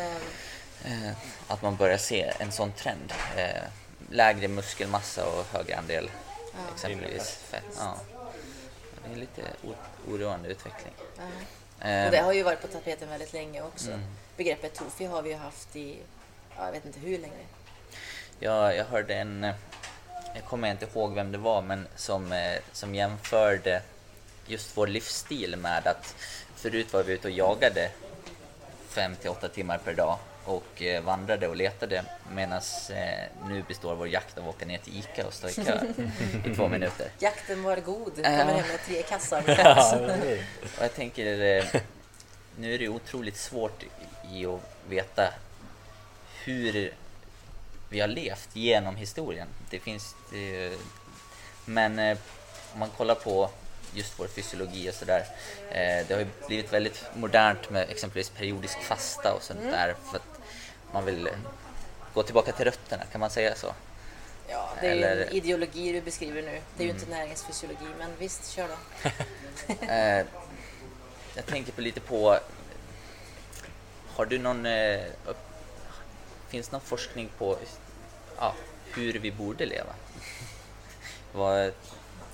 [0.85, 1.11] eh,
[1.47, 3.13] att man börjar se en sån trend.
[3.37, 3.61] Eh,
[4.09, 6.11] lägre muskelmassa och högre andel
[6.75, 7.63] exempelvis fett.
[7.77, 7.97] Ja.
[9.03, 9.41] Det är en lite
[10.07, 10.93] oroande utveckling.
[11.17, 11.23] ja.
[11.89, 13.87] Eh, Och det har ju varit på tapeten väldigt länge också.
[13.91, 14.01] Mm.
[14.37, 15.97] Begreppet TOFI har vi ju haft i,
[16.57, 17.33] ja, jag vet inte hur länge.
[18.39, 19.43] jag, jag hörde en,
[20.35, 23.81] jag kommer inte ihåg vem det var, men som, eh, som jämförde
[24.45, 26.15] just vår livsstil med att
[26.55, 27.91] förut var vi ute och jagade
[28.87, 33.95] 5 till 8 timmar per dag och eh, vandrade och letade medan eh, nu består
[33.95, 35.79] vår jakt av att åka ner till ICA och stå i kö
[36.45, 37.09] i två minuter.
[37.19, 39.43] Jakten var god, kommer hem med tre kassar.
[39.47, 40.41] Ja, precis.
[40.77, 41.81] Och jag tänker, eh,
[42.57, 43.83] nu är det otroligt svårt
[44.31, 45.33] i att veta
[46.43, 46.93] hur
[47.89, 49.47] vi har levt genom historien.
[49.69, 50.71] Det finns det,
[51.65, 52.17] men eh,
[52.73, 53.49] om man kollar på
[53.93, 55.25] just vår fysiologi och sådär.
[55.71, 59.71] Eh, det har ju blivit väldigt modernt med exempelvis periodisk fasta och sånt Mm.
[59.71, 60.30] där för att
[60.93, 61.29] man vill
[62.13, 63.73] gå tillbaka till rötterna, kan man säga så?
[64.47, 66.61] Ja, det är ju Eller- en ideologi du beskriver nu.
[66.77, 69.09] Det är ju inte näringsfysiologi, men visst, kör då.
[69.91, 70.25] Eh,
[71.35, 72.37] jag tänker på lite på...
[74.15, 74.65] Har du någon...
[74.65, 74.99] Eh,
[76.47, 77.57] finns det någon forskning på
[78.37, 78.55] ja,
[78.93, 79.93] hur vi borde leva?
[81.33, 81.73] Vad,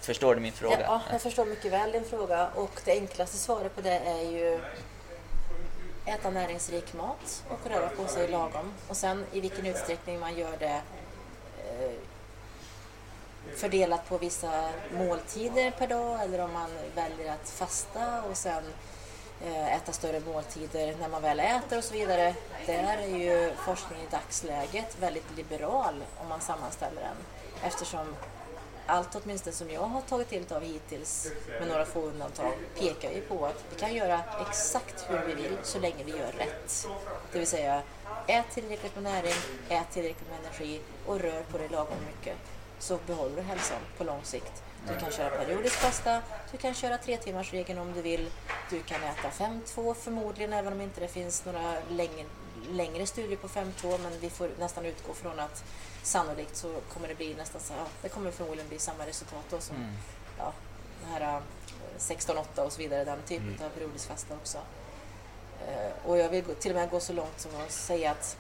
[0.01, 0.81] förstår du min fråga?
[0.81, 4.59] Ja, jag förstår mycket väl din fråga och det enklaste svaret på det är ju
[6.07, 8.73] äta näringsrik mat och röra på sig lagom.
[8.87, 10.81] Och sen i vilken utsträckning man gör det
[11.57, 11.91] eh,
[13.55, 18.63] fördelat på vissa måltider per dag eller om man väljer att fasta och sen
[19.45, 22.35] eh, äta större måltider när man väl äter och så vidare.
[22.65, 27.17] Där är ju forskningen i dagsläget väldigt liberal om man sammanställer den
[27.63, 28.15] eftersom
[28.87, 33.21] allt åtminstone som jag har tagit till av hittills, med några få undantag, pekar ju
[33.21, 36.87] på att vi kan göra exakt hur vi vill så länge vi gör rätt.
[37.31, 37.81] Det vill säga,
[38.27, 39.33] ät tillräckligt med näring,
[39.69, 42.37] ät tillräckligt med energi och rör på dig lagom mycket.
[42.79, 44.63] Så behåller du hälsan på lång sikt.
[44.87, 46.21] Du kan köra periodisk fasta,
[46.51, 48.29] du kan köra tre timmars regeln om du vill.
[48.69, 52.25] Du kan äta 5-2 förmodligen, även om inte det finns några längre,
[52.69, 53.97] längre studier på 5-2.
[54.03, 55.63] Men vi får nästan utgå från att
[56.07, 59.59] sannolikt så kommer det bli nästan så, ja, det kommer förmodligen bli samma resultat då
[59.59, 59.89] som Mm.
[60.37, 60.53] ja,
[61.03, 61.41] den här eh,
[61.99, 64.57] 16-8 och så vidare, den typen av periodisk fasta också.
[65.67, 68.37] Eh, Och jag vill till och med gå så långt som att säga att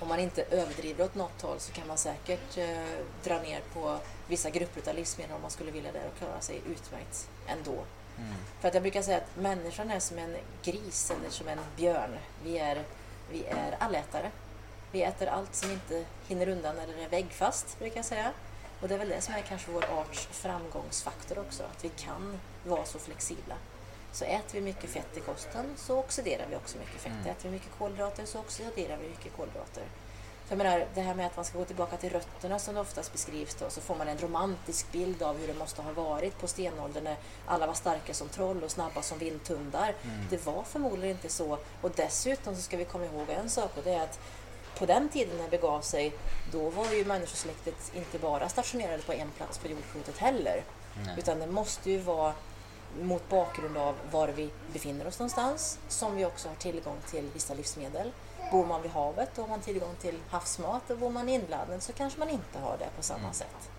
[0.00, 3.98] om man inte överdriver åt något håll så kan man säkert eh, dra ner på
[4.28, 7.84] vissa grupper av livsmedel om man skulle vilja det och klara sig utmärkt ändå.
[8.18, 8.34] Mm.
[8.60, 12.18] För att jag brukar säga att människan är som en gris eller som en björn.
[12.44, 12.84] Vi är,
[13.30, 14.30] vi är allätare.
[14.92, 18.32] Vi äter allt som inte hinner undan eller är väggfast, brukar jag säga.
[18.80, 22.40] Och det är väl det som är kanske vår arts framgångsfaktor också, att vi kan
[22.64, 23.54] vara så flexibla.
[24.12, 27.12] Så äter vi mycket fett i kosten så oxiderar vi också mycket fett.
[27.12, 27.26] Mm.
[27.26, 29.84] Äter vi mycket kolhydrater så oxiderar vi mycket kolhydrater.
[30.50, 32.80] För jag menar, det här med att man ska gå tillbaka till rötterna som det
[32.80, 36.38] oftast beskrivs då, så får man en romantisk bild av hur det måste ha varit
[36.38, 39.94] på stenåldern när alla var starka som troll och snabba som vindtundar.
[40.30, 41.58] Det var förmodligen inte så.
[41.80, 44.18] Och dessutom så ska vi komma ihåg en sak och det är att
[44.80, 46.12] på den tiden när det begav sig,
[46.52, 50.64] då var ju människosläktet inte bara stationerade på en plats på jordklotet heller.
[51.06, 51.14] Nej.
[51.18, 52.32] Utan det måste ju vara
[53.00, 57.54] mot bakgrund av var vi befinner oss någonstans, som vi också har tillgång till vissa
[57.54, 58.12] livsmedel.
[58.52, 61.82] Bor man vid havet då har man tillgång till havsmat och bor man i inlandet
[61.82, 63.32] så kanske man inte har det på samma Mm.
[63.34, 63.70] sätt.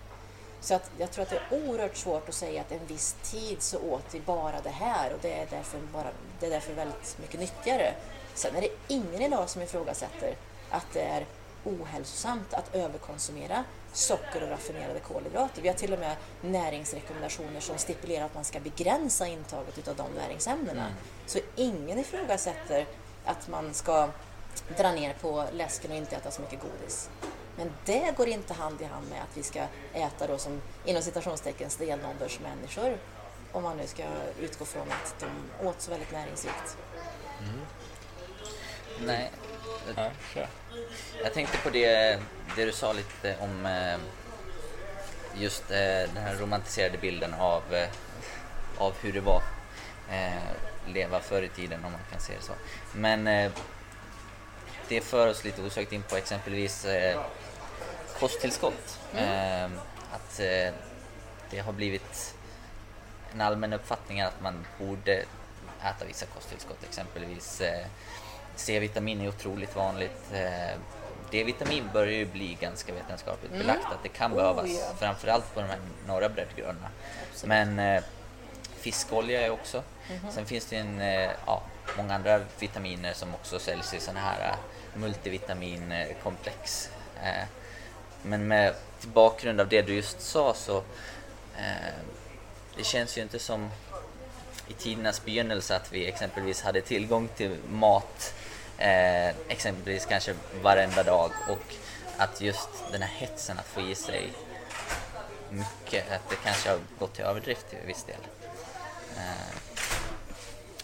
[0.60, 3.62] Så att jag tror att det är oerhört svårt att säga att en viss tid
[3.62, 6.08] så åt vi bara det här och det är därför, bara,
[6.40, 7.94] det är därför väldigt mycket nyttigare.
[8.34, 10.36] Sen är det ingen idag som ifrågasätter
[10.72, 11.26] att det är
[11.64, 15.62] ohälsosamt att överkonsumera socker och raffinerade kolhydrater.
[15.62, 20.06] Vi har till och med näringsrekommendationer som stipulerar att man ska begränsa intaget av de
[20.16, 20.82] näringsämnena.
[20.82, 20.94] Mm.
[21.26, 22.86] Så ingen ifrågasätter
[23.24, 24.08] att man ska
[24.78, 27.10] dra ner på läsken och inte äta så mycket godis.
[27.56, 31.02] Men det går inte hand i hand med att vi ska äta då som inom
[31.02, 32.98] citationstecken stenålders människor.
[33.52, 34.02] Om man nu ska
[34.40, 36.76] utgå från att de åt så väldigt näringsrikt.
[39.06, 39.30] Nej,
[39.96, 40.10] Ja.
[41.22, 42.18] Jag tänkte på det,
[42.56, 43.98] det du sa lite om eh,
[45.34, 45.76] just eh,
[46.14, 47.88] den här romantiserade bilden av, eh,
[48.78, 49.42] av hur det var
[50.10, 50.32] eh,
[50.86, 52.52] leva förr i tiden om man kan se det så.
[52.92, 53.24] Men
[54.88, 56.86] det för oss lite osökt in på exempelvis
[58.18, 59.00] kosttillskott.
[59.14, 59.64] Eh,
[60.12, 60.36] att
[61.50, 62.34] det har blivit
[63.32, 65.24] en allmän uppfattning att man borde
[65.82, 66.84] äta vissa kosttillskott.
[66.84, 67.62] Exempelvis
[68.56, 70.30] C-vitamin är otroligt vanligt.
[70.32, 70.78] Eh,
[71.30, 73.66] D-vitamin börjar ju bli ganska vetenskapligt Mm.
[73.66, 74.94] belagt att det kan Oh, behövas, ja.
[74.98, 76.88] framförallt på de här norra breddgraderna.
[77.44, 78.02] Men eh,
[78.76, 79.82] fiskolja är också.
[80.10, 80.32] Mhm.
[80.32, 81.62] Sen finns det en, eh, ja,
[81.96, 84.54] många andra vitaminer som också säljs i sådana här eh,
[85.00, 86.90] multivitaminkomplex.
[87.22, 87.44] Eh,
[88.22, 90.76] men med till bakgrund av det du just sa så
[91.56, 91.92] eh,
[92.76, 93.70] det känns ju inte som
[94.68, 98.34] i tidernas begynnelse att vi exempelvis hade tillgång till mat
[98.78, 101.74] eh, exempelvis kanske varenda dag och
[102.16, 104.32] att just den här hetsen att få i sig
[105.50, 108.16] mycket, att det kanske har gått till överdrift till viss del.
[109.16, 109.56] Eh,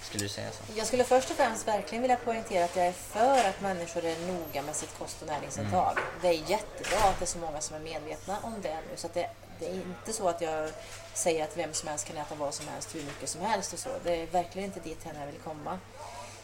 [0.09, 0.79] skulle du säga så?
[0.79, 4.17] Jag skulle först och främst verkligen vilja poängtera att jag är för att människor är
[4.19, 5.99] noga med sitt kost och näringsintag.
[6.23, 8.97] Det är jättebra att det är så många som är medvetna om det nu.
[8.97, 10.71] Så att det, det är inte så att jag
[11.15, 13.79] säger att vem som helst kan äta vad som helst hur mycket som helst och
[13.79, 13.89] så.
[14.05, 15.79] Det är verkligen inte dit jag vill komma.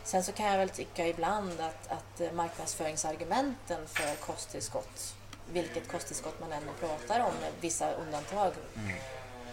[0.05, 5.15] Sen så kan jag väl tycka ibland att, att marknadsföringsargumenten för kosttillskott,
[5.53, 8.97] vilket kosttillskott man än pratar om, med vissa undantag, Mm.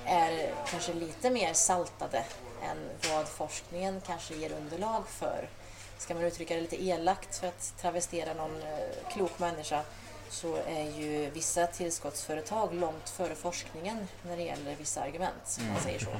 [0.05, 2.23] är kanske lite mer saltade
[2.63, 2.77] än
[3.11, 5.49] vad forskningen kanske ger underlag för.
[5.97, 9.81] Ska man uttrycka det lite elakt för att travestera någon eh, klok människa
[10.29, 15.81] så är ju vissa tillskottsföretag långt före forskningen när det gäller vissa argument, om man
[15.83, 16.11] säger så.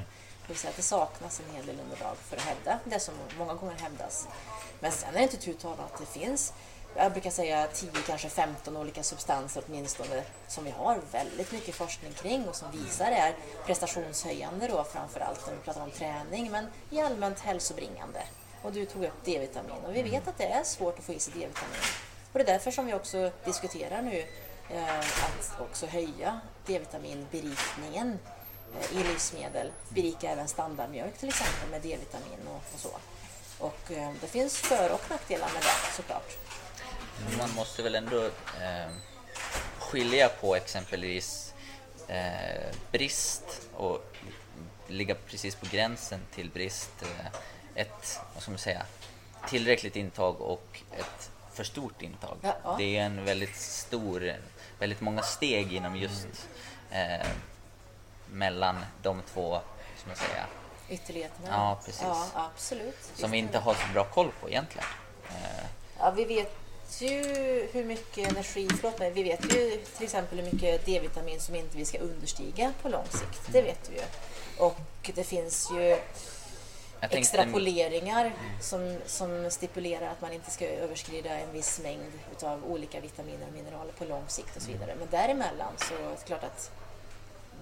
[0.52, 3.14] Det vill säga att det saknas en hel del underlag för att hävda det som
[3.38, 4.28] många gånger hävdas.
[4.80, 6.54] Men sen är det inte tu tal att det finns,
[6.96, 12.14] jag brukar säga 10, kanske 15 olika substanser åtminstone, som vi har väldigt mycket forskning
[12.14, 13.36] kring och som visar är
[13.66, 18.22] prestationshöjande då framför allt när vi pratar om träning, men i allmänt hälsobringande.
[18.64, 21.20] Och du tog upp D-vitamin och vi vet att det är svårt att få i
[21.20, 21.82] sig D-vitamin.
[22.34, 24.26] Och det är därför som vi också diskuterar nu
[24.70, 28.20] eh, att också höja D-vitaminberikningen
[28.92, 29.72] i livsmedel.
[29.90, 32.90] Berika även standardmjölk till exempel med D-vitamin och, och så.
[33.66, 36.38] Och eh, det finns för och nackdelar med det såklart.
[37.38, 38.92] Man måste väl ändå eh,
[39.80, 41.54] skilja på exempelvis
[42.08, 44.18] eh, brist och
[44.88, 46.92] ligga precis på gränsen till brist.
[47.02, 47.26] Eh,
[47.76, 48.86] ett, vad ska man säga,
[49.48, 52.38] tillräckligt intag och ett för stort intag.
[52.42, 52.76] Ja, ja.
[52.78, 54.34] Det är en väldigt stor,
[54.80, 56.28] väldigt många steg inom just
[56.92, 57.28] eh,
[58.32, 59.60] mellan de två,
[59.98, 60.46] ska man säga,
[60.90, 61.48] Ytterligheterna.
[61.52, 62.02] Ja, precis.
[62.04, 62.98] Ja, absolut.
[63.16, 64.88] som vi inte har så bra koll på egentligen.
[65.30, 65.66] Eh,
[66.00, 66.56] Ja, vi vet
[67.02, 67.24] ju
[67.74, 71.78] hur mycket energi, förlåt mig, vi vet ju till exempel hur mycket D-vitamin som inte
[71.78, 73.42] vi ska understiga på lång sikt.
[73.48, 74.04] Det vet vi ju.
[74.66, 76.00] Och det finns ju jag
[77.00, 83.00] tänkte- extrapoleringar som, som stipulerar att man inte ska överskrida en viss mängd utav olika
[83.00, 84.96] vitaminer och mineraler på lång sikt och så vidare.
[85.00, 86.72] Men däremellan så är det klart att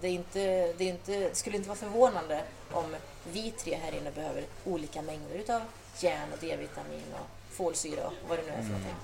[0.02, 2.96] det, är inte, det, är inte, skulle inte vara förvånande om
[3.32, 5.62] vi tre här inne behöver olika mängder utav
[6.00, 8.96] järn och D-vitamin och folsyra och vad det nu är för någonting.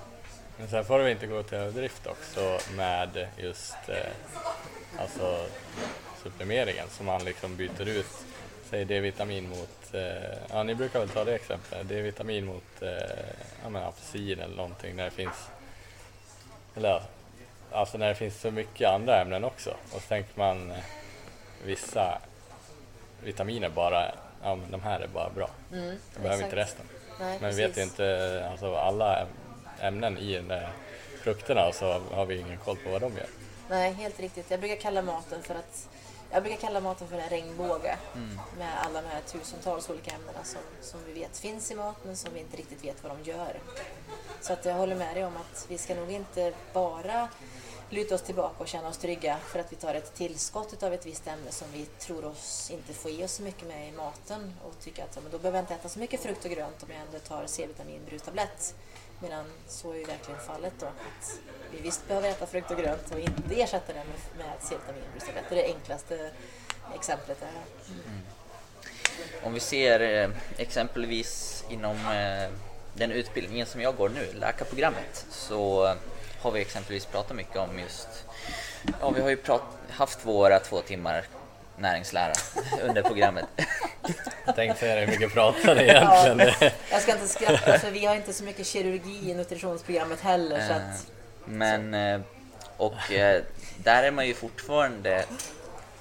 [0.57, 4.11] Men sen får vi inte gå till överdrift också med just eh,
[4.99, 5.45] alltså
[6.23, 8.25] supplemeringen som man liksom byter ut,
[8.69, 12.89] säg D-vitamin mot, eh, ja ni brukar väl ta det exemplet, D-vitamin mot eh,
[13.63, 15.49] ja, men apelsin eller någonting när det finns,
[16.75, 17.01] eller
[17.75, 20.77] alltså när det finns så mycket andra ämnen också och så tänker man eh,
[21.65, 22.21] vissa
[23.23, 24.11] vitaminer bara,
[24.43, 26.43] ja men de här är bara bra, Mm, jag behöver exakt.
[26.43, 26.85] inte resten.
[27.19, 29.27] Nej, Men vi vet ju inte alltså, alla
[29.79, 30.69] ämnen i de där
[31.23, 33.27] frukterna och så har vi ingen koll på vad de gör.
[33.69, 34.51] Nej, helt riktigt.
[34.51, 35.89] Jag brukar kalla maten för att
[36.31, 37.97] jag brukar kalla maten för en regnbåge
[38.57, 42.15] med alla de här tusentals olika ämnena som, som vi vet finns i mat men
[42.17, 43.53] som vi inte riktigt vet vad de gör.
[44.41, 47.27] Så att jag håller med dig om att vi ska nog inte bara
[47.89, 51.05] luta oss tillbaka och känna oss trygga för att vi tar ett tillskott av ett
[51.05, 54.53] visst ämne som vi tror oss inte få i oss så mycket med i maten
[54.63, 56.89] och tycka att men då behöver jag inte äta så mycket frukt och grönt om
[56.89, 58.75] jag ändå tar C-vitaminbrutablett.
[59.21, 60.85] Medan så är ju verkligen fallet då.
[60.85, 61.39] Att
[61.71, 65.45] vi visst behöver äta frukt och grönt och inte ersätta det med, med C-vitaminbrutablett.
[65.49, 66.31] Det är det enklaste
[66.95, 67.39] exemplet.
[67.39, 67.49] Där.
[67.87, 68.21] Mm.
[69.43, 72.49] Om vi ser eh, exempelvis inom eh,
[72.93, 75.95] den utbildningen som jag går nu, läkarprogrammet, så
[76.45, 78.07] har vi exempelvis pratat mycket om just,
[79.01, 81.23] ja vi har ju prat, haft våra två timmar
[81.77, 82.33] näringslära
[82.81, 83.45] under programmet.
[84.45, 86.53] Jag tänkte säga det, hur mycket pratar ni egentligen?
[86.91, 90.67] Jag ska inte skratta för vi har inte så mycket kirurgi i nutritionsprogrammet heller.
[90.67, 91.07] Så Eh, att,
[91.45, 92.21] Men, eh,
[92.77, 93.41] och eh,
[93.77, 95.25] där är man ju fortfarande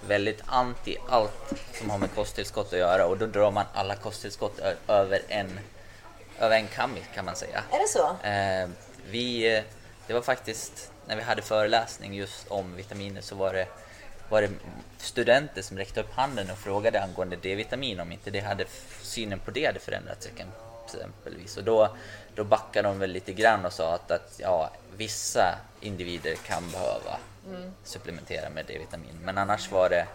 [0.09, 4.61] väldigt anti allt som har med kosttillskott att göra och då drar man alla kosttillskott
[4.89, 5.61] över en,
[6.41, 7.63] över en kam kan man säga.
[7.71, 8.27] är det så?
[8.29, 8.69] Eh,
[9.11, 9.63] vi, eh,
[10.07, 13.69] det var faktiskt när vi hade föreläsning just om vitaminer så var det,
[14.29, 14.51] var det
[14.99, 18.65] studenter som räckte upp handen och frågade angående D-vitamin om inte det hade,
[19.03, 20.29] synen på det hade förändrats
[20.87, 21.57] exempelvis.
[21.57, 21.97] Och då,
[22.35, 27.19] då backade de väl lite grann och sa att, att ja, vissa individer kan behöva
[27.85, 30.07] supplementera med D-vitamin men annars var det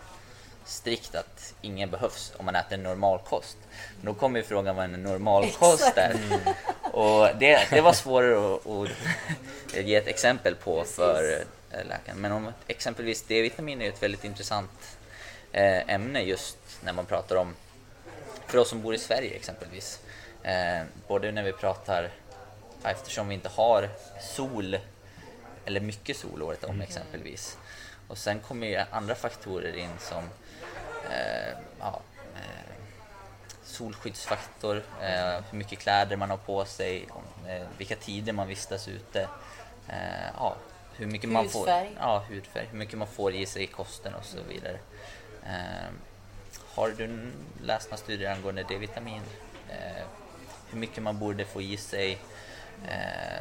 [0.70, 3.58] strikt att ingen behövs om man äter en normal kost.
[4.02, 5.98] Då kommer ju frågan vad en normal kost Exakt.
[5.98, 6.18] är.
[6.92, 8.68] Och det, det var svårare att,
[9.78, 12.18] att ge ett exempel på för eh, läkaren.
[12.18, 14.98] Men om exempelvis D-vitamin är ett väldigt intressant
[15.52, 17.56] eh, ämne just när man pratar om,
[18.48, 20.00] för oss som bor i Sverige exempelvis,
[20.44, 22.10] eh, både när vi pratar,
[22.84, 23.90] eftersom vi inte har
[24.22, 24.78] sol,
[25.66, 27.58] eller mycket sol året om exempelvis.
[28.08, 30.24] Och sen kommer ju andra faktorer in som
[31.80, 32.00] ja,
[32.36, 32.74] eh,
[33.64, 37.08] solskyddsfaktor, eh, hur mycket kläder man har på sig,
[37.48, 39.22] eh, vilka tider man vistas ute.
[39.88, 40.56] Eh, ja,
[40.96, 41.96] hur mycket man får, Hudfärg.
[42.00, 44.80] ja, hudfärg, hur mycket man får i sig i kosten och så vidare.
[45.46, 45.90] Eh,
[46.76, 47.32] har du
[47.62, 49.22] läst några studier angående D-vitamin?
[49.70, 50.04] Eh,
[50.72, 52.18] hur mycket man borde få i sig
[52.88, 53.40] eh,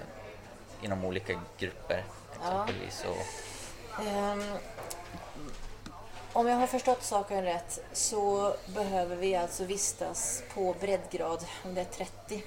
[0.82, 2.04] inom olika grupper
[2.42, 2.62] Ja.
[2.62, 3.04] exempelvis.
[3.04, 3.26] Och,
[4.06, 4.42] Ehm,
[6.32, 11.80] om jag har förstått saken rätt så behöver vi alltså vistas på breddgrad, om det
[11.80, 12.42] är 30,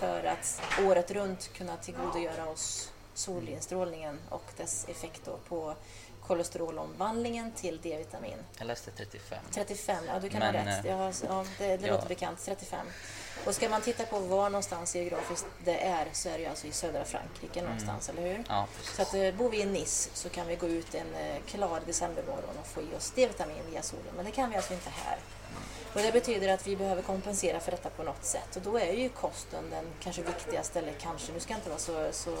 [0.00, 5.74] för att året runt kunna tillgodogöra oss solinstrålningen och dess effekt på
[6.26, 8.38] kolesterolomvandlingen till D-vitamin.
[8.58, 9.38] jag läste 35.
[9.50, 10.84] 35, ja du kan Men, ha rätt.
[10.84, 11.92] eh, har, ja, det det ja.
[11.94, 12.38] låter bekant.
[12.44, 12.86] 35.
[13.46, 16.66] Och ska man titta på var någonstans geografiskt det är så är det ju alltså
[16.66, 18.44] i södra Frankrike någonstans, eller hur?
[18.48, 18.66] Ja.
[18.96, 21.80] Så att, eh, bor vi i Nice så kan vi gå ut en eh, klar
[21.86, 24.14] decembermorgon och få i oss D-vitamin via solen.
[24.16, 25.18] Men det kan vi alltså inte här.
[25.94, 28.56] Och det betyder att vi behöver kompensera för detta på något sätt.
[28.56, 31.78] Och då är ju kosten den kanske viktigaste, eller kanske, nu ska jag inte vara
[31.78, 32.36] så, så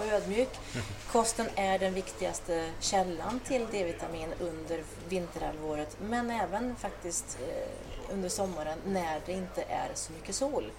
[0.00, 0.48] ödmjuk.
[1.12, 5.96] Kosten är den viktigaste källan till D-vitamin under vinterhalvåret.
[6.00, 10.70] Men även faktiskt eh, under sommaren när det inte är så mycket sol.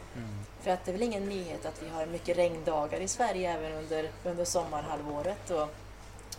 [0.62, 3.74] För att det är väl ingen nyhet att vi har mycket regndagar i Sverige även
[3.74, 5.50] under, under sommarhalvåret.
[5.52, 5.70] Och,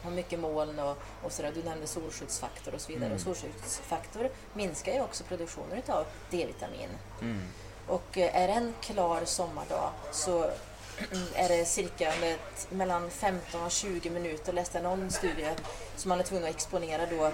[0.04, 1.52] och mycket moln och, och sådär.
[1.54, 3.14] Du nämnde solskyddsfaktor och så vidare.
[3.14, 6.88] Och solskyddsfaktor minskar ju också produktionen av D-vitamin.
[7.20, 7.40] Mm.
[7.86, 10.42] Och eh, är det en klar sommardag så
[11.34, 12.38] är det cirka med,
[12.70, 15.50] mellan 15 och 20 minuter, läste jag någon studie,
[15.96, 17.30] som man är tvungen att exponera då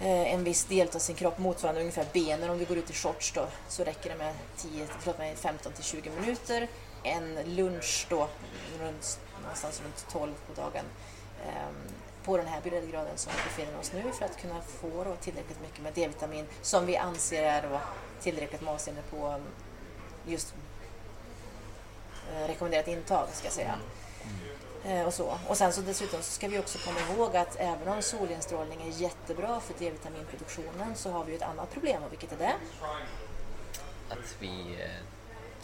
[0.00, 2.50] Eh, en viss del av sin kropp motsvarande ungefär benen.
[2.50, 5.72] Om du går ut i shorts då så räcker det med, 10, förlåt mig, 15
[5.72, 6.68] till 20 minuter.
[7.02, 8.28] En lunch då
[8.80, 10.84] runt, någonstans runt 12 på dagen
[11.46, 11.74] ehm,
[12.24, 15.60] på den här breddgraden som vi befinner oss nu för att kunna få då tillräckligt
[15.60, 17.80] mycket med D-vitamin som vi anser är då
[18.20, 19.42] tillräckligt med avseende på ehm,
[20.26, 20.54] just
[22.32, 23.74] eh, rekommenderat intag ska jag säga.
[24.22, 24.69] Mm.
[24.84, 25.38] Eh, och, så.
[25.48, 28.90] och sen så dessutom så ska vi också komma ihåg att även om solinstrålning är
[29.02, 32.54] jättebra för D-vitaminproduktionen så har vi ett annat problem och vilket är det?
[34.08, 34.90] Att vi eh,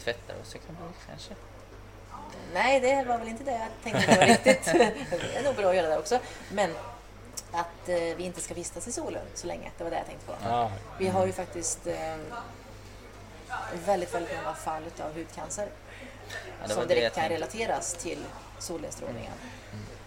[0.03, 1.33] tvättar oss exempelvis kanske.
[2.53, 4.65] Nej, det var väl inte det jag tänkte på riktigt.
[5.11, 6.19] det är nog bra att göra det också.
[6.51, 6.75] Men
[7.51, 10.25] att eh, vi inte ska vistas i solen så länge, det var det jag tänkte
[10.25, 10.33] på.
[10.43, 12.15] Ja, Vi har ju faktiskt eh,
[13.85, 15.69] väldigt, väldigt många fall av hudcancer
[16.61, 18.19] Ja, som direkt kan relateras till
[18.59, 19.33] solinstrålningen.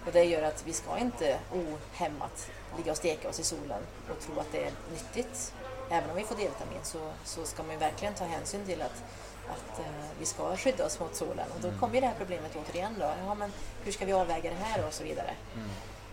[0.07, 4.21] Och det gör att vi ska inte ohämmat ligga och steka oss i solen och
[4.21, 5.55] tro att det är nyttigt.
[5.91, 9.05] Även om vi får D-vitamin så, så ska man ju verkligen ta hänsyn till att,
[9.49, 9.87] att eh,
[10.19, 11.47] vi ska skydda oss mot solen.
[11.55, 13.13] Och då kommer ju det här problemet återigen då.
[13.27, 13.53] Ja, men
[13.85, 15.35] hur ska vi avväga det här och så vidare.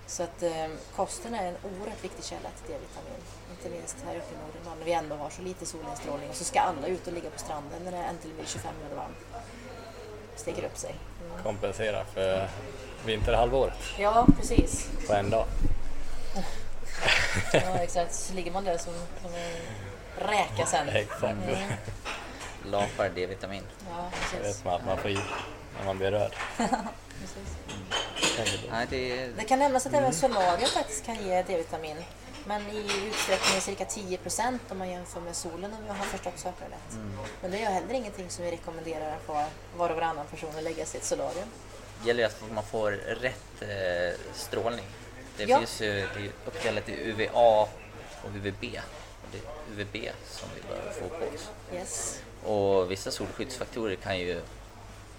[0.07, 3.21] Så att eh, kosten är en oerhört viktig källa till D-vitamin.
[3.51, 6.29] Inte minst här uppe i Norden när vi ändå har så lite solinstrålning.
[6.29, 8.95] Och så ska alla ut och ligga på stranden när det äntligen blir 25 grader
[8.95, 9.17] varmt.
[10.37, 10.95] Steker upp sig.
[11.31, 11.43] Mm.
[11.43, 12.49] kompensera för
[13.05, 14.89] vinterhalvåret Ja, precis.
[15.07, 15.45] på en dag.
[17.53, 18.13] Ja, exakt.
[18.13, 20.89] Så ligger man där som, som en räka sen.
[20.89, 21.23] Exakt.
[21.23, 21.71] Mm.
[22.65, 23.63] Lapar D-vitamin.
[23.89, 24.61] Ja, Det är precis.
[24.61, 25.19] som att man får i
[25.79, 26.31] när man blir röd.
[26.57, 27.57] precis.
[28.71, 29.27] Nej, det.
[29.37, 31.97] Det kan nämnas att även solarium faktiskt kan ge D-vitamin.
[32.47, 36.39] Men i utsträckning cirka 10 procent om man jämför med solen om jag har förstått
[36.39, 36.97] saken rätt.
[37.41, 39.45] Men det är heller ingenting som vi rekommenderar att var,
[39.77, 41.47] var och varannan person att lägga sig i ett solarium.
[42.01, 44.85] Det gäller ju att man får rätt eh, strålning.
[45.37, 45.57] Det Ja.
[45.57, 47.61] finns ju det är ju uppdelat i UVA
[48.23, 48.63] och UVB.
[49.23, 51.49] Och det är UVB som vi behöver få på oss.
[51.73, 52.19] Yes.
[52.45, 54.41] Och vissa solskyddsfaktorer kan ju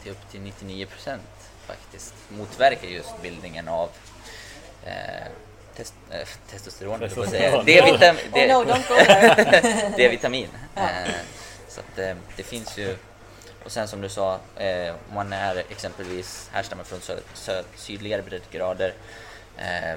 [0.03, 1.23] till upp till 99 procent
[1.67, 3.91] faktiskt motverka just bildningen av
[4.85, 5.27] eh,
[5.79, 7.09] test, eh, testosteron, säga.
[7.09, 7.65] Testosteron.
[7.65, 8.51] D-vitamin.
[8.57, 9.93] Oh no, go there.
[9.97, 10.49] D-vitamin.
[10.75, 10.83] Ja.
[10.91, 11.11] Eh,
[11.69, 12.97] så att eh, det finns ju
[13.65, 18.23] och sen som du sa, eh, om man är exempelvis härstammar från sö- sö- sydligare
[18.23, 18.95] breddgrader
[19.59, 19.95] eh,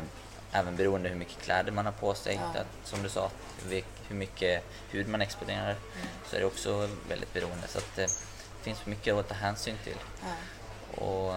[0.52, 2.60] även beroende hur mycket kläder man har på sig, Ja.
[2.60, 3.30] att, som du sa,
[3.70, 6.08] hur, mycket hud man exponerar Mm.
[6.30, 7.68] så är det också väldigt beroende.
[7.68, 9.96] Så att, eh, det finns mycket att ta hänsyn till.
[10.22, 11.04] Ja.
[11.06, 11.34] Och,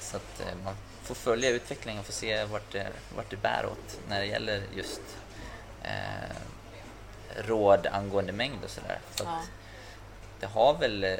[0.00, 0.74] så att man
[1.04, 2.86] får följa utvecklingen och få se vart det,
[3.16, 5.00] vart det bär åt när det gäller just
[5.82, 6.36] eh,
[7.36, 8.98] råd angående mängd och sådär.
[9.10, 9.40] För Ja.
[10.40, 11.16] det har väl eh,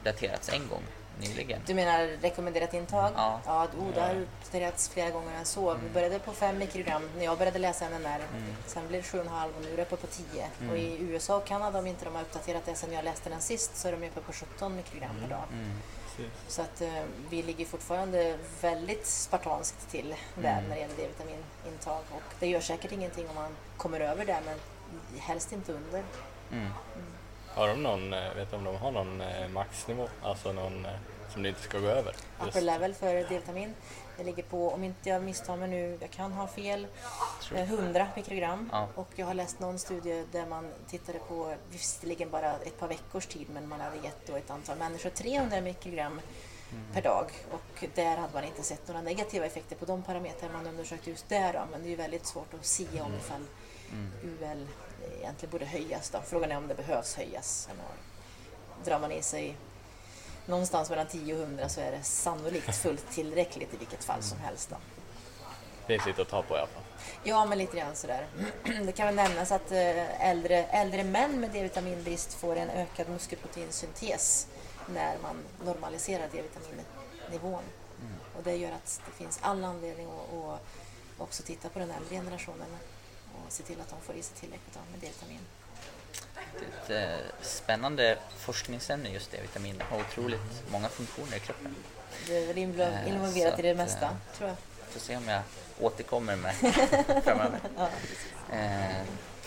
[0.00, 0.82] uppdaterats en gång
[1.20, 1.60] nyligen.
[1.66, 3.12] Du menar rekommenderat intag?
[3.16, 3.40] Ja.
[3.46, 5.74] ja oh, det har uppdaterats flera gånger än så.
[5.74, 8.20] Vi började på 5 mikrogram när jag började läsa NNR.
[8.66, 10.46] Sen blev det 7,5 och nu är det uppe på 10.
[10.70, 13.40] Och i USA och Kanada, om inte de har uppdaterat det sen jag läste den
[13.40, 15.44] sist, så är de uppe på 17 mikrogram per dag.
[15.52, 15.70] Mm.
[16.48, 20.64] Så att eh, vi ligger fortfarande väldigt spartanskt till där Mm.
[20.68, 22.02] när det gäller D-vitaminintag.
[22.10, 24.58] Och det gör säkert ingenting om man kommer över det, men
[25.20, 26.02] helst inte under.
[26.52, 26.68] Mm.
[27.54, 30.08] Har de någon, eh, vet du om de har någon eh, maxnivå?
[30.22, 30.92] Alltså någon eh,
[31.32, 32.14] som det inte ska gå över?
[32.46, 33.74] Upper level för D-vitamin.
[34.16, 36.86] Det ligger på, om inte jag misstar mig nu, jag kan ha fel,
[37.42, 38.68] Tror eh, 100 mikrogram.
[38.72, 38.88] Ja.
[38.94, 43.26] Och jag har läst någon studie där man tittade på, visserligen bara ett par veckors
[43.26, 46.20] tid, men man hade gett då ett antal människor 300 mikrogram
[46.92, 47.26] per dag.
[47.50, 51.28] Och där hade man inte sett några negativa effekter på de parametrar man undersökte just
[51.28, 51.52] där.
[51.52, 51.60] Då.
[51.70, 53.44] Men det är ju väldigt svårt att sia om ifall
[54.22, 54.68] UL
[55.18, 56.10] egentligen borde höjas.
[56.10, 56.18] Då.
[56.24, 57.68] Frågan är om det behövs höjas.
[58.84, 59.56] Drar man i sig
[60.46, 64.38] någonstans mellan 10 och 100 så är det sannolikt fullt tillräckligt i vilket fall som
[64.38, 64.70] helst.
[64.70, 64.76] Då.
[65.86, 66.82] Finns att ta på i alla fall.
[67.24, 68.26] Ja, men lite grann sådär.
[68.86, 74.46] Det kan väl nämnas att eh, äldre, äldre män med D-vitaminbrist får en ökad muskelproteinsyntes
[74.86, 77.62] när man normaliserar D-vitaminnivån.
[78.36, 80.60] Och det gör att det finns all anledning att, att
[81.18, 82.66] också titta på den äldre generationen
[83.34, 85.40] och se till att de får i sig tillräckligt med D-vitamin.
[86.88, 89.30] Det är ett eh, spännande forskningsämne just.
[89.30, 89.38] Det
[89.90, 90.40] har otroligt
[90.70, 91.74] många funktioner i kroppen.
[92.26, 94.56] Det är väl Eh, involverat så i det mesta, eh, tror jag.
[94.90, 95.42] Får se om jag
[95.80, 96.54] återkommer med
[97.24, 97.58] framöver.
[97.76, 97.88] Ja.
[98.52, 98.58] Eh,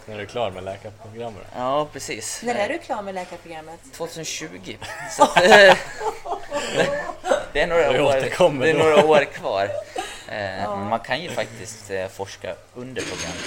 [0.06, 1.48] När du är klar med läkarprogrammet?
[1.56, 2.42] ja, precis.
[2.44, 3.80] När är du klar med läkarprogrammet?
[3.94, 4.78] 2020.
[5.18, 5.44] Så att, eh,
[7.54, 8.14] det är några år,
[8.62, 9.64] det är några år kvar.
[10.28, 13.44] Eh, Men man kan ju faktiskt eh, forska under programmet.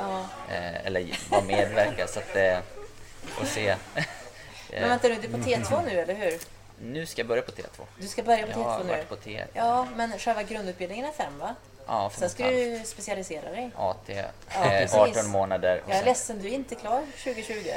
[0.00, 0.26] Ja.
[0.54, 2.58] Eh, eller vara medverka så att eh,
[3.26, 3.76] får se.
[3.94, 6.38] Men Eh, vänta nu, du är på T2 nu, eller hur?
[6.82, 7.82] nu ska jag börja på T2.
[7.98, 8.92] Du ska börja på Jag har T2 nu?
[8.92, 9.44] varit på T1.
[9.52, 11.54] Ja, men själva grundutbildningen är fem, va?
[11.86, 13.70] Ja, fem Sen ska du specialisera dig.
[13.76, 14.14] AT, Ja,
[14.64, 14.94] eh, precis.
[14.96, 15.82] 18 månader.
[15.84, 17.70] och Jag är sen- ledsen, du är inte klar 2020.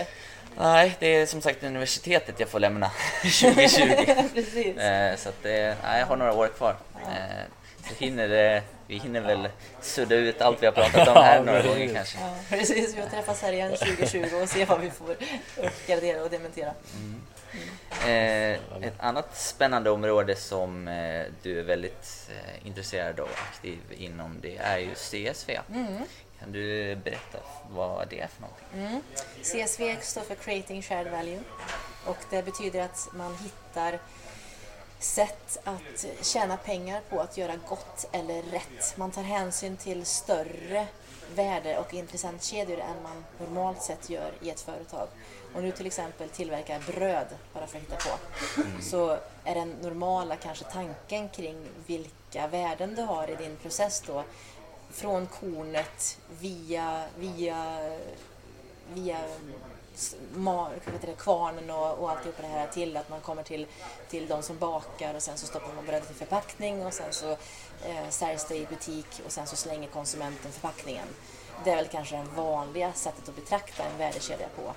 [0.57, 4.05] Nej, det är som sagt universitetet jag får lämna 2020.
[4.33, 4.77] Precis.
[4.77, 5.51] Eh, så att, eh,
[5.83, 6.75] nej, jag har några år kvar.
[6.95, 7.43] Eh,
[7.89, 9.49] så hinner det, vi hinner väl
[9.81, 12.17] sudda ut allt vi har pratat om här några gånger kanske.
[12.19, 12.97] Ja, precis.
[12.97, 15.15] Vi träffas här igen 2020 och se vad vi får
[15.57, 16.73] uppgradera och dementera.
[18.01, 18.51] Eh,
[18.87, 24.57] ett annat spännande område som eh, du är väldigt eh, intresserad och aktiv inom det
[24.57, 25.59] är ju CSV.
[26.39, 27.37] Kan du berätta
[27.69, 28.67] vad det är för någonting?
[28.73, 29.01] Mm.
[29.41, 31.39] CSV står för Creating Shared Value
[32.05, 33.99] och det betyder att man hittar
[35.03, 38.97] sätt att tjäna pengar på att göra gott eller rätt.
[38.97, 40.87] Man tar hänsyn till större
[41.35, 45.07] värde och intressentkedjor än man normalt sett gör i ett företag.
[45.55, 48.17] Om du till exempel tillverkar bröd, bara för att hitta på,
[48.81, 54.23] så är den normala kanske tanken kring vilka värden du har i din process då
[54.91, 57.89] från kornet via, via,
[58.93, 59.17] via
[61.01, 63.67] det, kvarnen och, och alltihopa det här till att man kommer till,
[64.09, 67.31] till de som bakar och sen så stoppar man brödet i förpackning och sen så
[67.31, 71.07] eh, säljs det i butik och sen så slänger konsumenten förpackningen.
[71.63, 74.73] Det är väl kanske det vanliga sättet att betrakta en värdekedja på.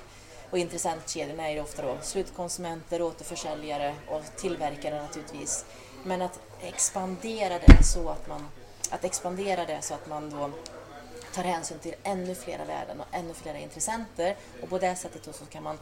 [0.51, 5.65] Och intressentkedjorna är ju ofta då slutkonsumenter, återförsäljare och tillverkare naturligtvis.
[6.05, 8.49] Men att expandera det så att man,
[8.91, 10.51] att expandera det så att man då
[11.37, 15.47] tar hänsyn till ännu flera värden och ännu flera intressenter och på det sättet så
[15.47, 15.79] kan man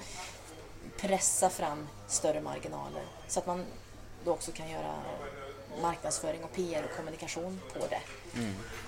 [1.00, 3.64] pressa fram större marginaler så att man
[4.24, 4.94] då också kan göra
[5.82, 8.00] marknadsföring och PR och kommunikation på det.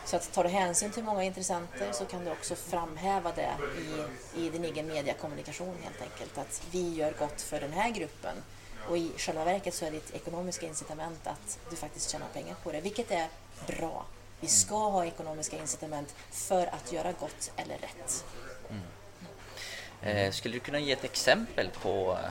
[0.04, 3.50] Så att tar du hänsyn till många intressenter så kan du också framhäva det
[3.80, 6.38] i, i din egen mediakommunikation helt enkelt.
[6.38, 8.36] Att vi gör gott för den här gruppen.
[8.88, 12.72] Och i själva verket så är ditt ekonomiska incitament att du faktiskt tjänar pengar på
[12.72, 13.28] det, vilket är
[13.66, 14.04] bra.
[14.40, 18.24] Vi ska ha ekonomiska incitament för att göra gott eller rätt.
[20.02, 22.30] Eh, skulle du kunna ge ett exempel på eh,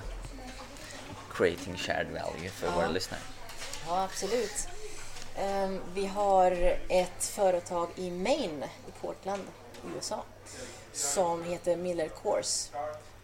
[1.33, 2.89] creating shared value för våra Ja.
[2.91, 3.21] lyssnare?
[3.87, 4.67] Ja, absolut.
[5.37, 9.43] Ehm, Vi har ett företag i Maine, i Portland,
[9.95, 10.23] USA,
[10.93, 12.69] som heter Miller Coors.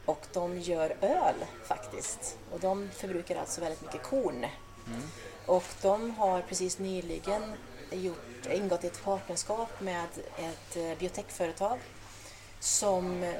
[0.06, 2.38] Och de gör öl faktiskt.
[2.52, 4.46] Och de förbrukar alltså väldigt mycket korn.
[5.46, 7.54] Och de har precis nyligen
[7.92, 8.18] gjort,
[8.48, 11.80] ingått i ett partnerskap med ett eh, biotechföretag
[12.60, 13.34] som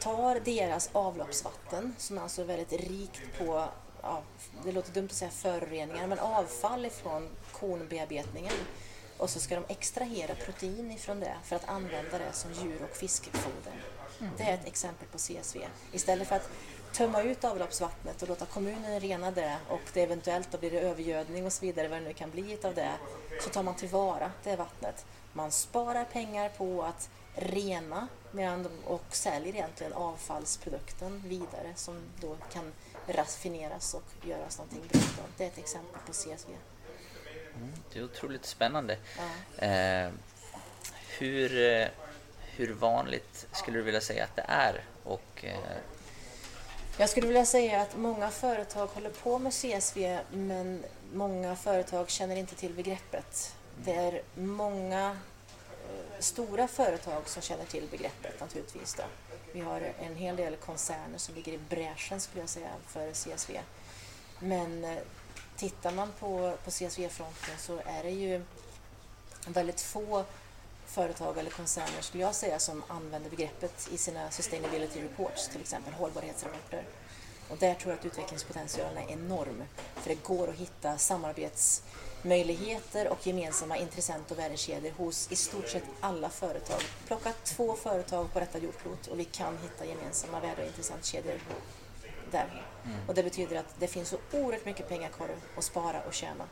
[0.00, 3.68] tar deras avloppsvatten, som är alltså väldigt rikt på,
[4.02, 4.22] ja,
[4.64, 8.52] det låter dumt att säga föroreningar, men avfall ifrån kornbearbetningen.
[9.18, 12.96] Och så ska de extrahera protein ifrån det för att använda det som djur och
[12.96, 13.82] fiskfoder.
[14.36, 15.58] Det är ett exempel på CSV.
[15.92, 16.50] Istället för att
[16.92, 21.46] tömma ut avloppsvattnet och låta kommunen rena det och det eventuellt då blir det övergödning
[21.46, 22.92] och så vidare, vad det nu kan bli av det,
[23.40, 25.06] så tar man tillvara det vattnet.
[25.32, 32.72] Man sparar pengar på att rena medan och säljer egentligen avfallsprodukten vidare som då kan
[33.06, 35.30] raffineras och göras någonting bra av.
[35.36, 36.52] Det är ett exempel på CSV.
[37.92, 38.96] Det är otroligt spännande.
[39.18, 39.66] Ja.
[39.66, 40.10] Eh,
[41.18, 41.88] hur, eh,
[42.56, 45.56] hur vanligt skulle du vilja säga att det är och eh,
[46.96, 52.36] jag skulle vilja säga att många företag håller på med CSV men många företag känner
[52.36, 53.56] inte till begreppet.
[53.84, 58.94] Det är många eh, stora företag som känner till begreppet naturligtvis.
[58.94, 59.02] Då.
[59.52, 63.60] Vi har en hel del koncerner som ligger i bräschen skulle jag säga för CSV.
[64.38, 64.98] Men eh,
[65.56, 68.44] tittar man på, på CSV-fronten så är det ju
[69.46, 70.24] väldigt få
[70.92, 75.94] företag eller koncerner skulle jag säga som använder begreppet i sina sustainability reports, till exempel
[75.94, 76.84] hållbarhetsrapporter.
[77.48, 79.64] Och där tror jag att utvecklingspotentialen är enorm.
[79.94, 85.84] För det går att hitta samarbetsmöjligheter och gemensamma intressent och värdekedjor hos i stort sett
[86.00, 86.80] alla företag.
[87.06, 91.40] Plocka två företag på detta jordklot och vi kan hitta gemensamma värde och intressentkedjor
[92.30, 92.64] där.
[92.84, 92.96] Mm.
[93.08, 96.44] Och det betyder att det finns så oerhört mycket pengar kvar att spara och tjäna.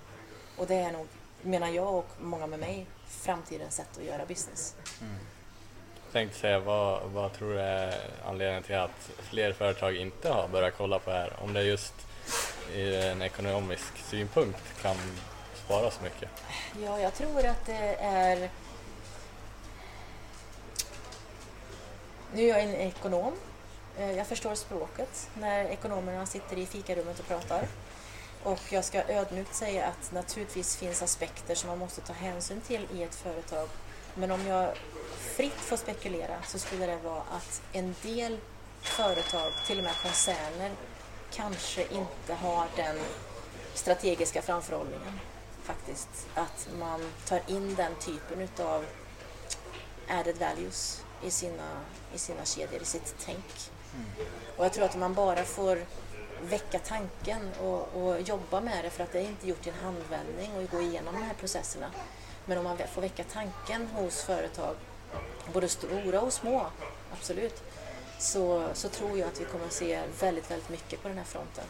[0.56, 1.06] Och det är nog,
[1.42, 4.74] menar jag och många med mig, framtidens sätt att göra business.
[5.00, 5.14] Mm.
[6.04, 7.94] Jag tänkte säga, vad, vad tror du är
[8.26, 11.32] anledningen till att fler företag inte har börjat kolla på det här?
[11.42, 11.94] Om det just
[12.74, 14.96] i en ekonomisk synpunkt kan
[15.64, 16.28] spara så mycket?
[16.82, 18.50] Ja, jag tror att det är...
[22.34, 23.32] Nu är jag en ekonom.
[23.98, 27.66] Eh, jag förstår språket när ekonomerna sitter i fikarummet och pratar.
[28.42, 32.86] Och jag ska ödmjukt säga att naturligtvis finns aspekter som man måste ta hänsyn till
[32.94, 33.68] i ett företag.
[34.14, 34.74] Men om jag
[35.36, 38.38] fritt får spekulera så skulle det vara att en del
[38.80, 40.70] företag, till och med koncerner,
[41.32, 42.96] kanske inte har den
[43.74, 45.20] strategiska framförhållningen
[45.62, 46.08] faktiskt.
[46.34, 48.84] Att man tar in den typen utav
[50.08, 51.80] added values i sina,
[52.14, 53.70] i sina kedjor, i sitt tänk.
[53.94, 54.28] Mm.
[54.56, 55.78] Och jag tror att man bara får
[56.42, 59.76] väcka tanken och, och, jobba med det för att det är inte gjort i en
[59.76, 61.90] handvändning och gå igenom de här processerna.
[62.46, 64.76] Men om man får väcka tanken hos företag,
[65.52, 66.66] både stora och små,
[67.12, 67.62] absolut,
[68.18, 71.24] så, så tror jag att vi kommer att se väldigt, väldigt mycket på den här
[71.24, 71.64] fronten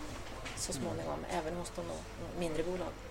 [0.56, 1.38] så småningom, mm.
[1.38, 1.82] även hos de
[2.40, 3.09] mindre bolagen.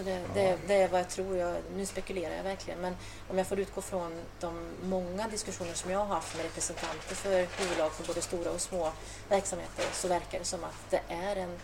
[0.00, 1.36] Så det, det, det, är vad jag tror.
[1.36, 2.80] Jag, nu spekulerar jag verkligen.
[2.80, 2.96] Men
[3.28, 7.30] om jag får utgå från de många diskussioner som jag har haft med representanter för
[7.30, 8.92] bolag för både stora och små
[9.28, 11.58] verksamheter så verkar det som att det är en,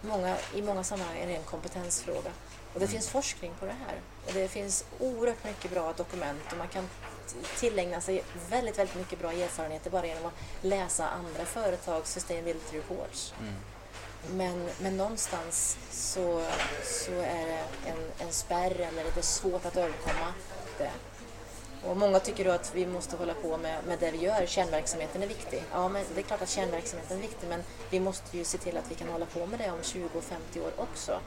[0.00, 2.30] många, i många sammanhang en ren kompetensfråga.
[2.74, 2.88] Och det mm.
[2.88, 4.00] finns forskning på det här.
[4.26, 6.88] Och det finns oerhört mycket bra dokument och man kan
[7.58, 13.34] tillägna sig väldigt, väldigt mycket bra erfarenheter bara genom att läsa andra företags sustainability reports.
[13.40, 13.54] Mm.
[14.30, 16.42] Men, men någonstans så,
[16.84, 20.32] så är det en, en spärr eller det är svårt att överkomma
[20.78, 20.90] det.
[21.88, 24.46] Och många tycker då att vi måste hålla på med, med det vi gör.
[24.46, 25.62] Kärnverksamheten är viktig.
[25.72, 28.76] Ja, men det är klart att kärnverksamheten är viktig men vi måste ju se till
[28.76, 31.20] att vi kan hålla på med det om 20 och 50 år också.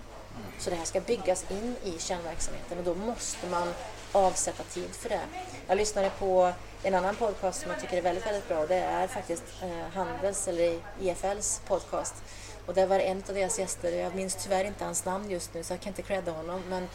[0.59, 3.73] Så det här ska byggas in i kärnverksamheten och då måste man
[4.11, 5.21] avsätta tid för det.
[5.67, 8.65] Jag lyssnade på en annan podcast som jag tycker är väldigt, väldigt bra.
[8.65, 12.13] Det är faktiskt eh, Handels eller EFLs podcast
[12.69, 15.63] och det var en av deras gäster, jag minns tyvärr inte hans namn just nu
[15.63, 16.87] så jag kan inte credda honom, men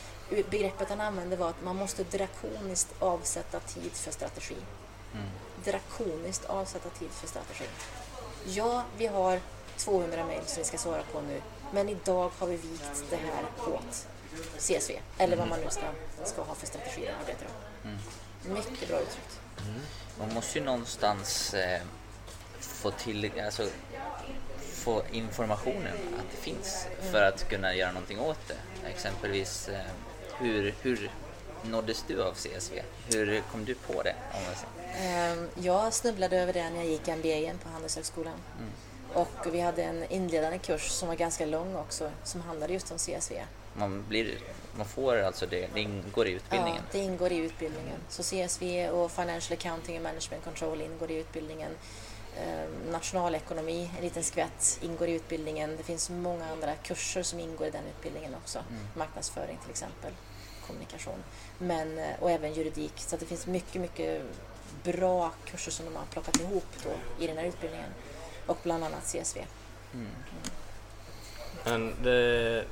[0.50, 4.56] begreppet han använde var att man måste drakoniskt avsätta tid för strategi.
[5.12, 5.26] Mm.
[5.64, 7.64] Drakoniskt avsätta tid för strategi.
[8.46, 9.40] Ja, vi har
[9.76, 11.40] 200 mejl som vi ska svara på nu,
[11.72, 14.06] men idag har vi vikt det här åt
[14.58, 15.86] CSV, eller vad man nu ska,
[16.24, 17.44] ska ha för strategi att arbeta
[17.84, 17.98] mm.
[18.54, 19.40] Mycket bra uttryckt.
[19.58, 19.80] Mm.
[20.18, 21.80] Man måste ju någonstans eh,
[22.60, 23.68] få till, alltså
[24.84, 28.88] få informationen att det finns för att kunna göra någonting åt det.
[28.88, 29.80] Exempelvis eh,
[30.38, 31.10] hur, hur
[31.62, 32.82] nåddes du av CSV?
[33.06, 34.14] Hur kom du på det?
[35.02, 38.34] Ehm, jag snubblade över det när jag gick MBA på Handelshögskolan.
[38.58, 38.70] Mm.
[39.14, 42.98] Och vi hade en inledande kurs som var ganska lång också som handlade just om
[42.98, 43.34] CSV.
[43.76, 44.38] Man, blir,
[44.76, 46.82] man får alltså det, det ingår i utbildningen?
[46.92, 47.98] Ja, det ingår i utbildningen.
[48.08, 51.70] Så CSV och Financial Accounting and Management Control ingår i utbildningen.
[52.36, 55.76] Eh, nationalekonomi, en liten skvätt, ingår i utbildningen.
[55.76, 58.58] Det finns många andra kurser som ingår i den utbildningen också.
[58.58, 58.86] Mm.
[58.96, 60.12] Marknadsföring till exempel,
[60.66, 61.22] kommunikation
[61.58, 62.92] men, eh, och även juridik.
[62.96, 64.22] Så det finns mycket, mycket
[64.82, 67.90] bra kurser som de har plockat ihop då i den här utbildningen
[68.46, 69.40] och bland annat CSV.
[69.92, 70.06] Mm.
[70.06, 70.10] Mm.
[71.64, 72.64] Men det,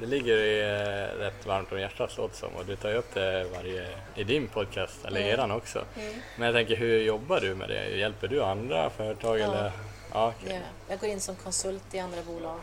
[0.00, 3.14] det ligger i eh, rätt varmt om hjärtat låter som och du tar ju upp
[3.14, 5.32] det varje, i din podcast, eller mm.
[5.32, 5.84] eran också.
[5.96, 6.14] Mm.
[6.36, 7.88] Men jag tänker, hur jobbar du med det?
[7.88, 9.38] Hjälper du andra företag?
[9.38, 9.44] Ja.
[9.44, 9.72] Eller?
[10.12, 10.54] Ja, okay.
[10.54, 12.60] ja, jag går in som konsult i andra bolag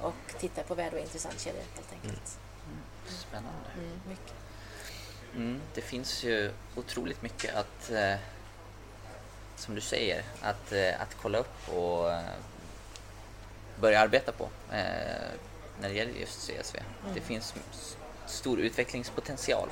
[0.00, 2.38] och tittar på värde och intressantkedjor helt enkelt.
[2.66, 2.78] Mm.
[3.04, 3.16] mm.
[3.18, 3.68] Spännande.
[3.78, 4.34] Mm, mycket.
[5.36, 8.14] Mm, det finns ju otroligt mycket att, eh,
[9.56, 12.20] som du säger, att, eh, att kolla upp och eh,
[13.80, 14.48] börja arbeta på.
[14.72, 15.30] Eh,
[15.80, 16.78] när det gäller just CSV.
[16.78, 17.14] Mm.
[17.14, 17.54] Det finns
[18.30, 19.68] stor utvecklingspotential.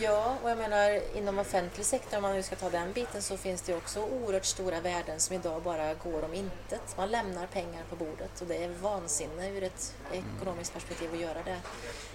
[0.00, 3.36] Ja, och jag menar inom offentlig sektor, om man nu ska ta den biten, så
[3.36, 6.96] finns det också oerhört stora värden som idag bara går om intet.
[6.96, 11.42] Man lämnar pengar på bordet och det är vansinne ur ett ekonomiskt perspektiv att göra
[11.44, 11.58] det.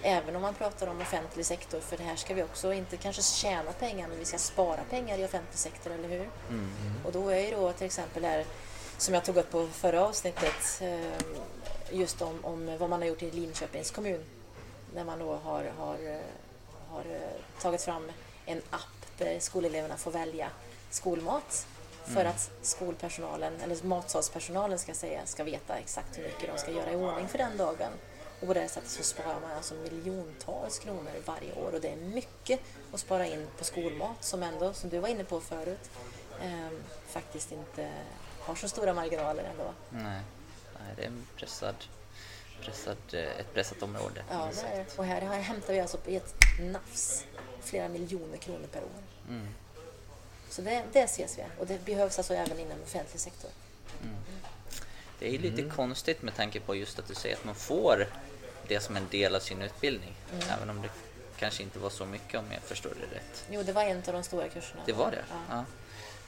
[0.02, 3.22] Även om man pratar om offentlig sektor, för det här ska vi också inte kanske
[3.22, 6.28] tjäna pengar, men vi ska spara pengar i offentlig sektor, eller hur?
[7.04, 8.44] Och då är ju då till exempel här,
[8.98, 11.00] som jag tog upp på förra avsnittet, eh,
[11.90, 14.24] just om, om vad man har gjort i Linköpings kommun
[14.94, 16.20] när man då har, har, eh,
[16.88, 18.10] har eh, tagit fram
[18.46, 20.50] en app där skoleleverna får välja
[20.90, 21.66] skolmat
[22.04, 26.92] för att skolpersonalen, eller matsalspersonalen ska säga, ska veta exakt hur mycket de ska göra
[26.92, 27.92] i ordning för den dagen.
[28.40, 31.96] Och på det sättet så sparar man alltså miljontals kronor varje år och det är
[31.96, 32.60] mycket
[32.92, 35.90] att spara in på skolmat som ändå, som du var inne på förut,
[36.42, 37.90] ehm, faktiskt inte
[38.40, 39.72] har så stora marginaler ändå.
[39.90, 40.22] Nej,
[40.84, 41.74] Nej det är en pressad,
[42.64, 44.22] pressad, eh, ett pressat område.
[44.30, 44.98] Ja, det är det.
[44.98, 47.24] Och här, hämtar vi alltså i ett nafs
[47.62, 49.02] flera miljoner kronor per år.
[49.28, 49.48] Mm.
[50.50, 51.42] Så det, det ses vi.
[51.58, 53.50] Och det behövs alltså även inom offentlig sektor.
[55.18, 58.06] Det är ju lite konstigt med tanke på just att du säger att man får
[58.68, 60.14] det som en del av sin utbildning.
[60.50, 60.88] Även om det
[61.38, 63.44] kanske inte var så mycket om jag förstår det rätt.
[63.50, 64.82] Jo, det var en av de stora kurserna.
[64.86, 65.24] Det var det?
[65.30, 65.64] Ja.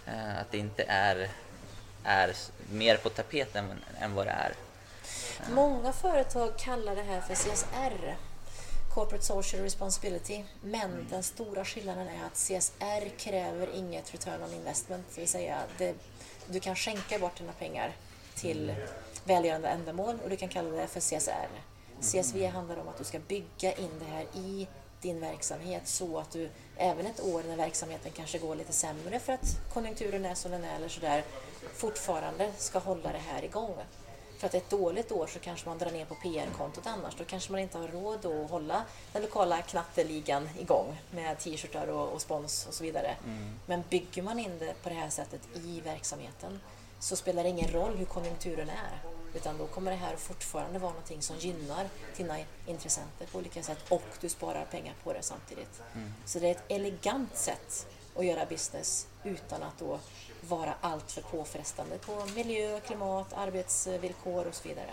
[0.06, 0.12] Ja.
[0.12, 1.30] Eh, Att det inte är,
[2.04, 2.36] är
[2.70, 4.54] mer på tapeten än, än vad det är.
[5.50, 8.16] Många företag kallar det här för CSR,
[8.94, 10.44] Corporate Social Responsibility.
[10.62, 15.06] Men den stora skillnaden är att CSR kräver inget return on investment.
[15.14, 15.94] Det vill säga, det,
[16.46, 17.92] du kan skänka bort dina pengar
[18.34, 18.74] till
[19.24, 21.48] välgörande ändamål och du kan kalla det för CSR.
[22.00, 24.68] CSV handlar om att du ska bygga in det här i
[25.00, 29.32] din verksamhet så att du även ett år när verksamheten kanske går lite sämre för
[29.32, 31.24] att konjunkturen är som den är eller sådär
[31.74, 33.74] fortfarande ska hålla det här igång.
[34.38, 37.14] För att ett dåligt år så kanske man drar ner på PR-kontot annars.
[37.18, 38.82] Då kanske man inte har råd att hålla
[39.12, 43.16] den lokala knatteligan igång med t-shirtar och, och spons och så vidare.
[43.66, 46.60] Men bygger man in det på det här sättet i verksamheten
[46.98, 49.08] så spelar det ingen roll hur konjunkturen är.
[49.34, 53.78] Utan då kommer det här fortfarande vara någonting som gynnar dina intressenter på olika sätt
[53.88, 55.82] och du sparar pengar på det samtidigt.
[56.24, 60.00] Så det är ett elegant sätt att göra business utan att då
[60.40, 64.90] vara alltför påfrestande på miljö, klimat, arbetsvillkor och så vidare.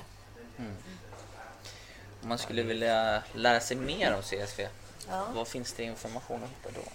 [2.21, 4.67] Om man skulle vilja lära sig mer om CSV,
[5.09, 5.25] Ja.
[5.35, 6.85] vad finns det information att hitta då?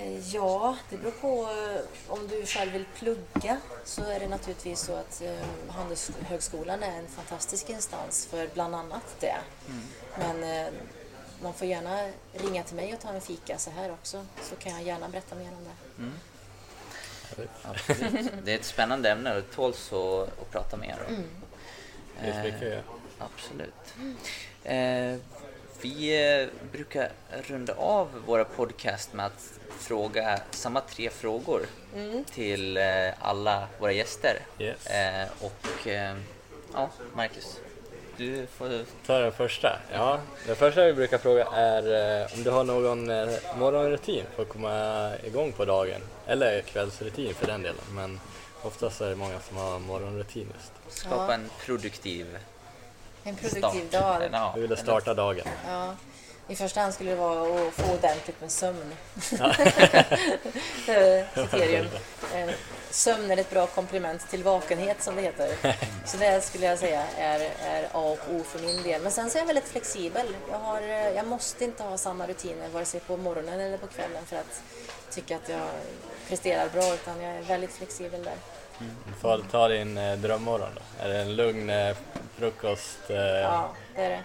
[0.00, 4.80] Eh, Ja, det beror på eh, om du själv vill plugga så är det naturligtvis
[4.80, 5.38] så att eh,
[5.68, 9.36] Handelshögskolan är en fantastisk instans för bland annat det.
[10.18, 10.72] Men eh,
[11.42, 14.72] man får gärna ringa till mig och ta en fika så här också så kan
[14.72, 16.04] jag gärna berätta mer om det.
[17.62, 18.30] Absolut.
[18.44, 21.14] Det är ett spännande ämne och det tåls att, att prata mer om.
[22.20, 22.26] Att
[22.62, 22.82] göra.
[23.18, 23.94] Absolut.
[24.64, 25.16] Eh,
[25.80, 27.10] vi eh, brukar
[27.48, 31.62] runda av våra podcast med att fråga samma tre frågor
[32.34, 32.84] till eh,
[33.20, 34.38] alla våra gäster.
[34.58, 34.86] Yes.
[34.86, 35.86] Eh, och
[36.74, 37.60] ja, Marcus,
[38.16, 38.84] du får...
[39.06, 39.78] Ta den första.
[39.92, 43.06] Ja, den första vi brukar fråga är om du har någon
[43.58, 46.00] morgonrutin för att komma igång på dagen.
[46.26, 47.84] Eller kvällsrutin för den delen.
[47.90, 48.20] Men
[48.62, 50.98] oftast är det många som har morgonrutin just.
[51.00, 52.38] skapa en produktiv
[53.24, 54.20] En produktiv start.
[54.20, 54.28] dag.
[54.32, 55.46] Ja, Du ville starta dagen.
[55.68, 55.94] Ja.
[56.50, 58.94] I första hand skulle det vara att få ordentligt med sömn.
[60.88, 61.86] Eh, Kriterium.
[62.34, 62.50] Eh,
[62.90, 65.76] Sömn är ett bra komplement till vakenhet som det heter.
[66.06, 69.02] Så det skulle jag säga är, är A och O för min del.
[69.02, 70.26] Men sen så är jag väldigt flexibel.
[70.50, 73.86] Jag, har, eh, jag måste inte ha samma rutiner vare sig på morgonen eller på
[73.86, 74.62] kvällen för att
[75.10, 75.68] tycka att jag
[76.28, 78.34] presterar bra utan jag är väldigt flexibel där.
[78.78, 81.04] Du får ta din eh, drömmorgon då.
[81.04, 81.96] Är det en lugn eh,
[82.36, 83.10] frukost?
[83.10, 84.22] Eh, Ja, det är det.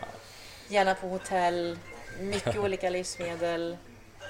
[0.67, 1.77] Gärna på hotell,
[2.19, 3.77] mycket olika livsmedel,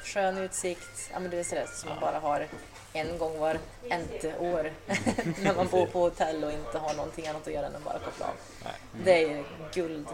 [0.04, 1.10] skön utsikt.
[1.14, 2.48] Ja, men det är sådär som man bara har
[2.94, 3.58] en gång var
[3.90, 4.72] ente år
[5.44, 8.00] när man bor på hotell och inte har någonting annat att göra än att bara
[8.00, 8.34] koppla av.
[8.64, 8.74] Nej.
[9.06, 9.44] Det är ju
[9.74, 10.08] guld,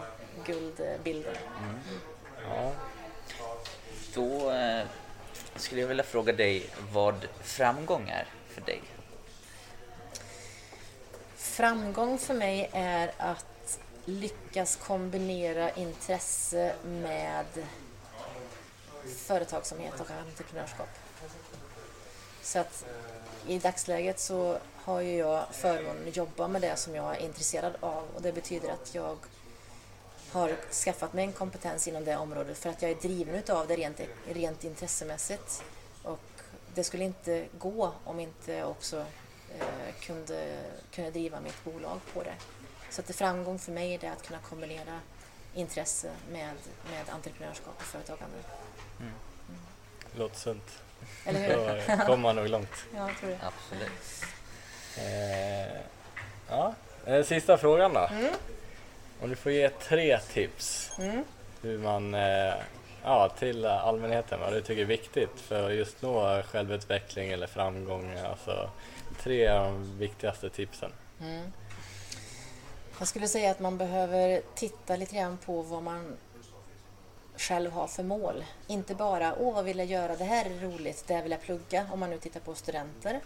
[0.46, 1.34] guldbilden.
[2.48, 2.72] Ja.
[4.14, 4.82] Då eh,
[5.56, 8.80] skulle jag vilja fråga dig vad framgång är för dig.
[11.60, 17.46] Framgång för mig är att lyckas kombinera intresse med
[19.16, 20.88] företagsamhet och entreprenörskap.
[22.42, 22.86] Så att
[23.46, 27.76] i dagsläget så har ju jag förmånen att jobba med det som jag är intresserad
[27.80, 29.16] av och det betyder att jag
[30.30, 33.76] har skaffat mig en kompetens inom det området för att jag är driven utav det
[33.76, 35.64] rent, rent intressemässigt.
[36.02, 36.20] Och
[36.74, 39.04] det skulle inte gå om inte också
[40.00, 40.56] kunde,
[40.94, 42.34] kunde driva mitt bolag på det.
[42.90, 45.00] Så att det framgång för mig är det att kunna kombinera
[45.54, 46.54] intresse med,
[46.90, 48.36] med entreprenörskap och företagande.
[50.16, 50.82] Låter sunt.
[51.24, 51.96] Eller hur?
[51.96, 52.68] Då kommer man nog långt.
[52.94, 53.38] Ja, jag tror det.
[53.42, 54.24] Absolut.
[54.98, 55.80] Eh,
[56.48, 56.74] ja,
[57.06, 58.08] eh, sista frågan då.
[58.12, 58.34] Mm.
[59.22, 61.24] Om du får ge tre tips Mm.
[61.62, 62.54] hur man, eh,
[63.04, 68.18] ja, till allmänheten vad du tycker är viktigt för att just nå självutveckling eller framgång.
[68.18, 68.70] Alltså
[69.22, 70.92] tre av de viktigaste tipsen.
[71.20, 71.52] Mm.
[72.98, 76.16] Jag skulle säga att man behöver titta lite grann på vad man
[77.36, 78.44] själv har för mål.
[78.66, 81.42] Inte bara åh vad vill jag göra, det här är roligt, det här vill jag
[81.42, 83.20] plugga om man nu tittar på studenter.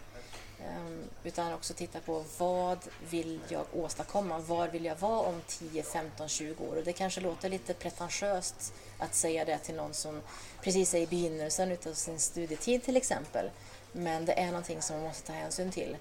[0.60, 2.78] Ehm, utan också titta på vad
[3.10, 4.38] vill jag åstadkomma?
[4.38, 6.76] Var vill jag vara om 10, 15, 20 år?
[6.76, 10.20] Och det kanske låter lite pretentiöst att säga det till någon som
[10.62, 13.50] precis är i begynnelsen utav sin studietid till exempel.
[13.96, 15.96] Men det är någonting som man måste ta hänsyn till.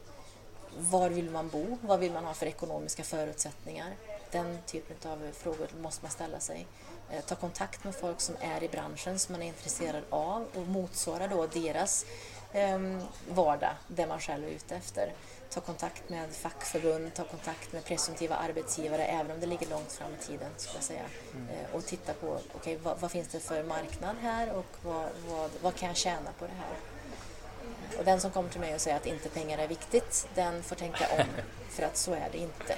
[0.77, 1.77] Var vill man bo?
[1.81, 3.93] Vad vill man ha för ekonomiska förutsättningar?
[4.31, 6.67] Den typen av frågor måste man ställa sig.
[7.09, 10.67] Eh, Ta kontakt med folk som är i branschen som man är intresserad av och
[10.67, 12.05] motsvara då deras
[12.51, 12.79] eh,
[13.29, 15.13] vardag, det man själv är ute efter.
[15.49, 20.13] Ta kontakt med fackförbund, ta kontakt med presumtiva arbetsgivare även om det ligger långt fram
[20.13, 21.05] i tiden skulle jag säga.
[21.33, 25.51] Eh, och titta på okay, vad, vad finns det för marknad här och vad, vad,
[25.61, 26.92] vad kan jag tjäna på det här?
[27.97, 30.75] Och den som kommer till mig och säger att inte pengar är viktigt, den får
[30.75, 31.25] tänka om.
[31.69, 32.75] För att så är det inte.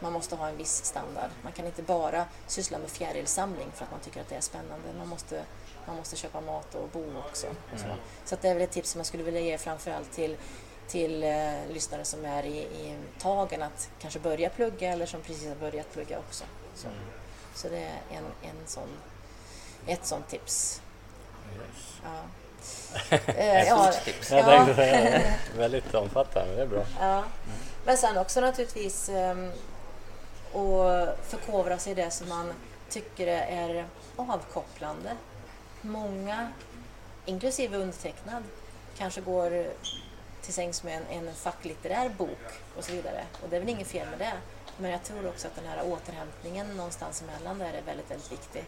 [0.00, 1.30] Man måste ha en viss standard.
[1.42, 4.92] Man kan inte bara syssla med fjärilsamling för att man tycker att det är spännande.
[4.98, 5.44] Man måste,
[5.86, 7.46] man måste köpa mat och bo också.
[7.46, 7.86] och Så,
[8.24, 10.36] så att det är väl ett tips som jag skulle vilja ge framförallt till,
[10.88, 15.48] till eh, lyssnare som är i, i tagen att kanske börja plugga eller som precis
[15.48, 16.44] har börjat plugga också.
[16.74, 16.88] Så,
[17.54, 18.88] så det är en, en sån,
[19.86, 20.82] ett sånt tips.
[21.56, 22.00] Yes.
[22.04, 22.22] Ja.
[23.26, 24.30] Eh, ja, Stort tips.
[24.30, 24.44] Jag Ja.
[24.44, 25.20] tänkte säga.
[25.56, 26.84] Väldigt omfattande, men det är bra.
[27.00, 27.24] Ja.
[27.84, 29.52] Men sen också naturligtvis um,
[30.62, 32.52] att förkovra sig i det som man
[32.88, 33.84] tycker är
[34.16, 35.10] avkopplande.
[35.80, 36.48] Många,
[37.26, 38.42] inklusive undertecknad,
[38.98, 39.66] kanske går
[40.42, 42.38] till sängs med en, en facklitterär bok
[42.76, 43.24] och så vidare.
[43.42, 44.32] Och det är väl inget fel med det.
[44.78, 48.64] Men jag tror också att den här återhämtningen någonstans emellan där är väldigt, väldigt viktig.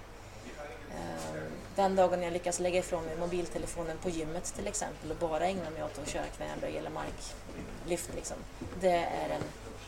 [0.95, 5.47] Ehm, Den dagen jag lyckas lägga ifrån mig mobiltelefonen på gymmet till exempel och bara
[5.47, 8.37] ägna mig åt att köra knäböj eller marklyft, liksom,
[8.81, 9.43] det är en,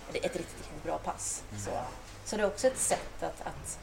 [0.09, 1.43] ett riktigt, riktigt bra pass.
[1.65, 1.71] Så,
[2.25, 3.79] så det är också ett sätt att, att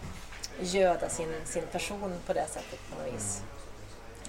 [0.59, 3.41] göda sin, sin person på det sättet på något vis.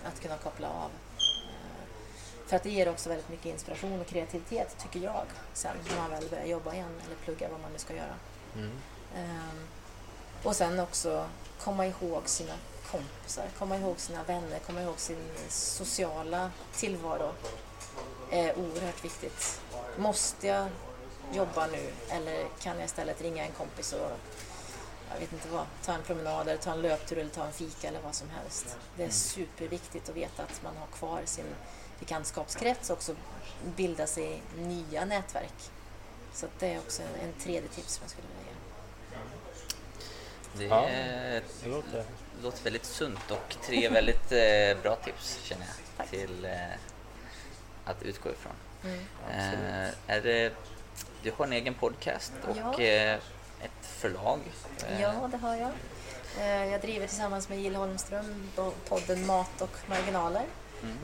[0.04, 0.90] Att kunna koppla av.
[0.90, 5.24] Eh, För att det ger också väldigt mycket inspiration och kreativitet, tycker jag,
[5.54, 8.14] sen när man väl börjar jobba igen eller plugga vad man nu ska göra.
[8.56, 8.70] Mm.
[9.16, 9.66] Ehm,
[10.42, 11.28] och sen också
[11.60, 12.54] komma ihåg sina
[12.92, 17.32] kompisar, komma ihåg sina vänner, komma ihåg sin sociala tillvaro.
[18.30, 19.60] är oerhört viktigt.
[19.98, 20.68] Måste jag
[21.32, 24.10] jobba nu eller kan jag istället ringa en kompis och
[25.12, 27.88] jag vet inte vad, ta en promenad eller ta en löptur eller ta en fika
[27.88, 28.76] eller vad som helst.
[28.96, 31.44] Det är superviktigt att veta att man har kvar sin
[32.00, 33.16] bekantskapskrets och också
[33.76, 35.70] bilda sig nya nätverk.
[36.34, 39.18] Så att det är också en, en tredje tips som jag skulle vilja ge.
[40.68, 41.42] Det är-
[42.36, 42.64] Det låter...
[42.64, 46.10] väldigt sunt och tre väldigt eh, bra tips känner jag Tack.
[46.10, 46.50] till eh,
[47.84, 48.52] att utgå ifrån.
[48.84, 49.00] Mm.
[49.30, 50.52] Eh, är det,
[51.22, 52.80] du har en egen podcast och Ja.
[52.84, 53.14] eh,
[53.62, 54.38] ett förlag.
[54.88, 55.70] Eh, Ja, det har jag.
[56.40, 58.50] Eh, Jag driver tillsammans med Jill Holmström
[58.88, 60.42] podden Mat och marginaler.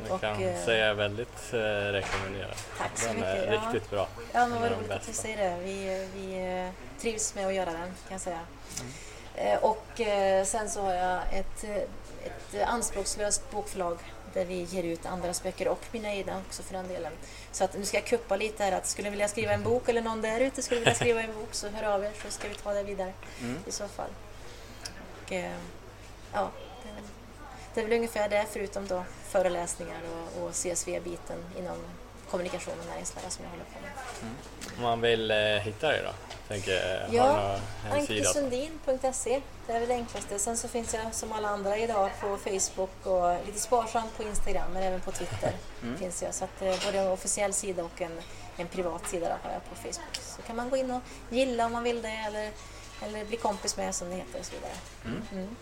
[0.07, 1.59] Jag Och, kan eh, säga väldigt eh,
[1.93, 2.55] rekommenderad.
[2.79, 3.29] Tack så Den mycket.
[3.35, 3.61] är Ja.
[3.73, 4.09] riktigt bra.
[4.33, 5.63] Ja, men Den vad är den roligt att du säger det.
[5.65, 8.41] Vi, vi trivs med att göra den, kan jag säga.
[8.81, 8.93] Mm.
[9.39, 13.99] Eh, Och eh, sen så har jag ett, eh, ett anspråkslöst bokförlag
[14.35, 17.13] där vi ger ut andras böcker och mina egna också för den delen.
[17.53, 19.89] Så att nu ska jag kuppa lite här att skulle ni vilja skriva en bok
[19.89, 22.49] eller någon där ute skulle vilja skriva en bok så hör av er så ska
[22.49, 23.59] vi ta det vidare Mm.
[23.67, 24.11] i så fall.
[25.27, 25.33] Och,
[26.33, 26.51] ja,
[26.83, 27.05] det är, väl,
[27.75, 31.77] det är väl ungefär det förutom då föreläsningar och, och CSV-biten inom
[32.31, 33.91] kommunikation och näringslära som jag håller på med.
[34.77, 36.11] Om man vill eh, hitta dig då?
[36.49, 38.29] Tänker, Ja, någon hemsida?
[38.29, 40.39] Ankesundin.se, det är väl det enklaste.
[40.39, 44.73] Sen så finns jag som alla andra idag på Facebook och lite sparsamt på Instagram
[44.73, 45.53] men även på Twitter
[45.99, 46.35] finns jag.
[46.35, 48.21] Så att eh, både en officiell sida och en,
[48.57, 50.17] en privat sida har jag på Facebook.
[50.21, 52.51] Så kan man gå in och gilla om man vill det eller,
[53.03, 54.73] eller bli kompis med som det heter och så vidare.
[55.33, 55.57] Mm.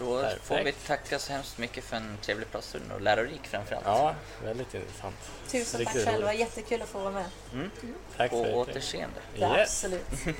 [0.00, 0.44] Då Perfekt.
[0.44, 3.86] får vi tacka så hemskt mycket för en trevlig pratstund och lärorik framförallt.
[3.86, 5.14] Ja, väldigt intressant.
[5.48, 6.40] Tusen tack Riktigt själva, roligt.
[6.40, 7.24] jättekul att få vara med.
[7.52, 7.70] Mm.
[8.16, 8.56] Tack På så mycket.
[8.56, 9.20] återseende.
[9.38, 9.44] Yes.
[9.84, 10.06] Absolut.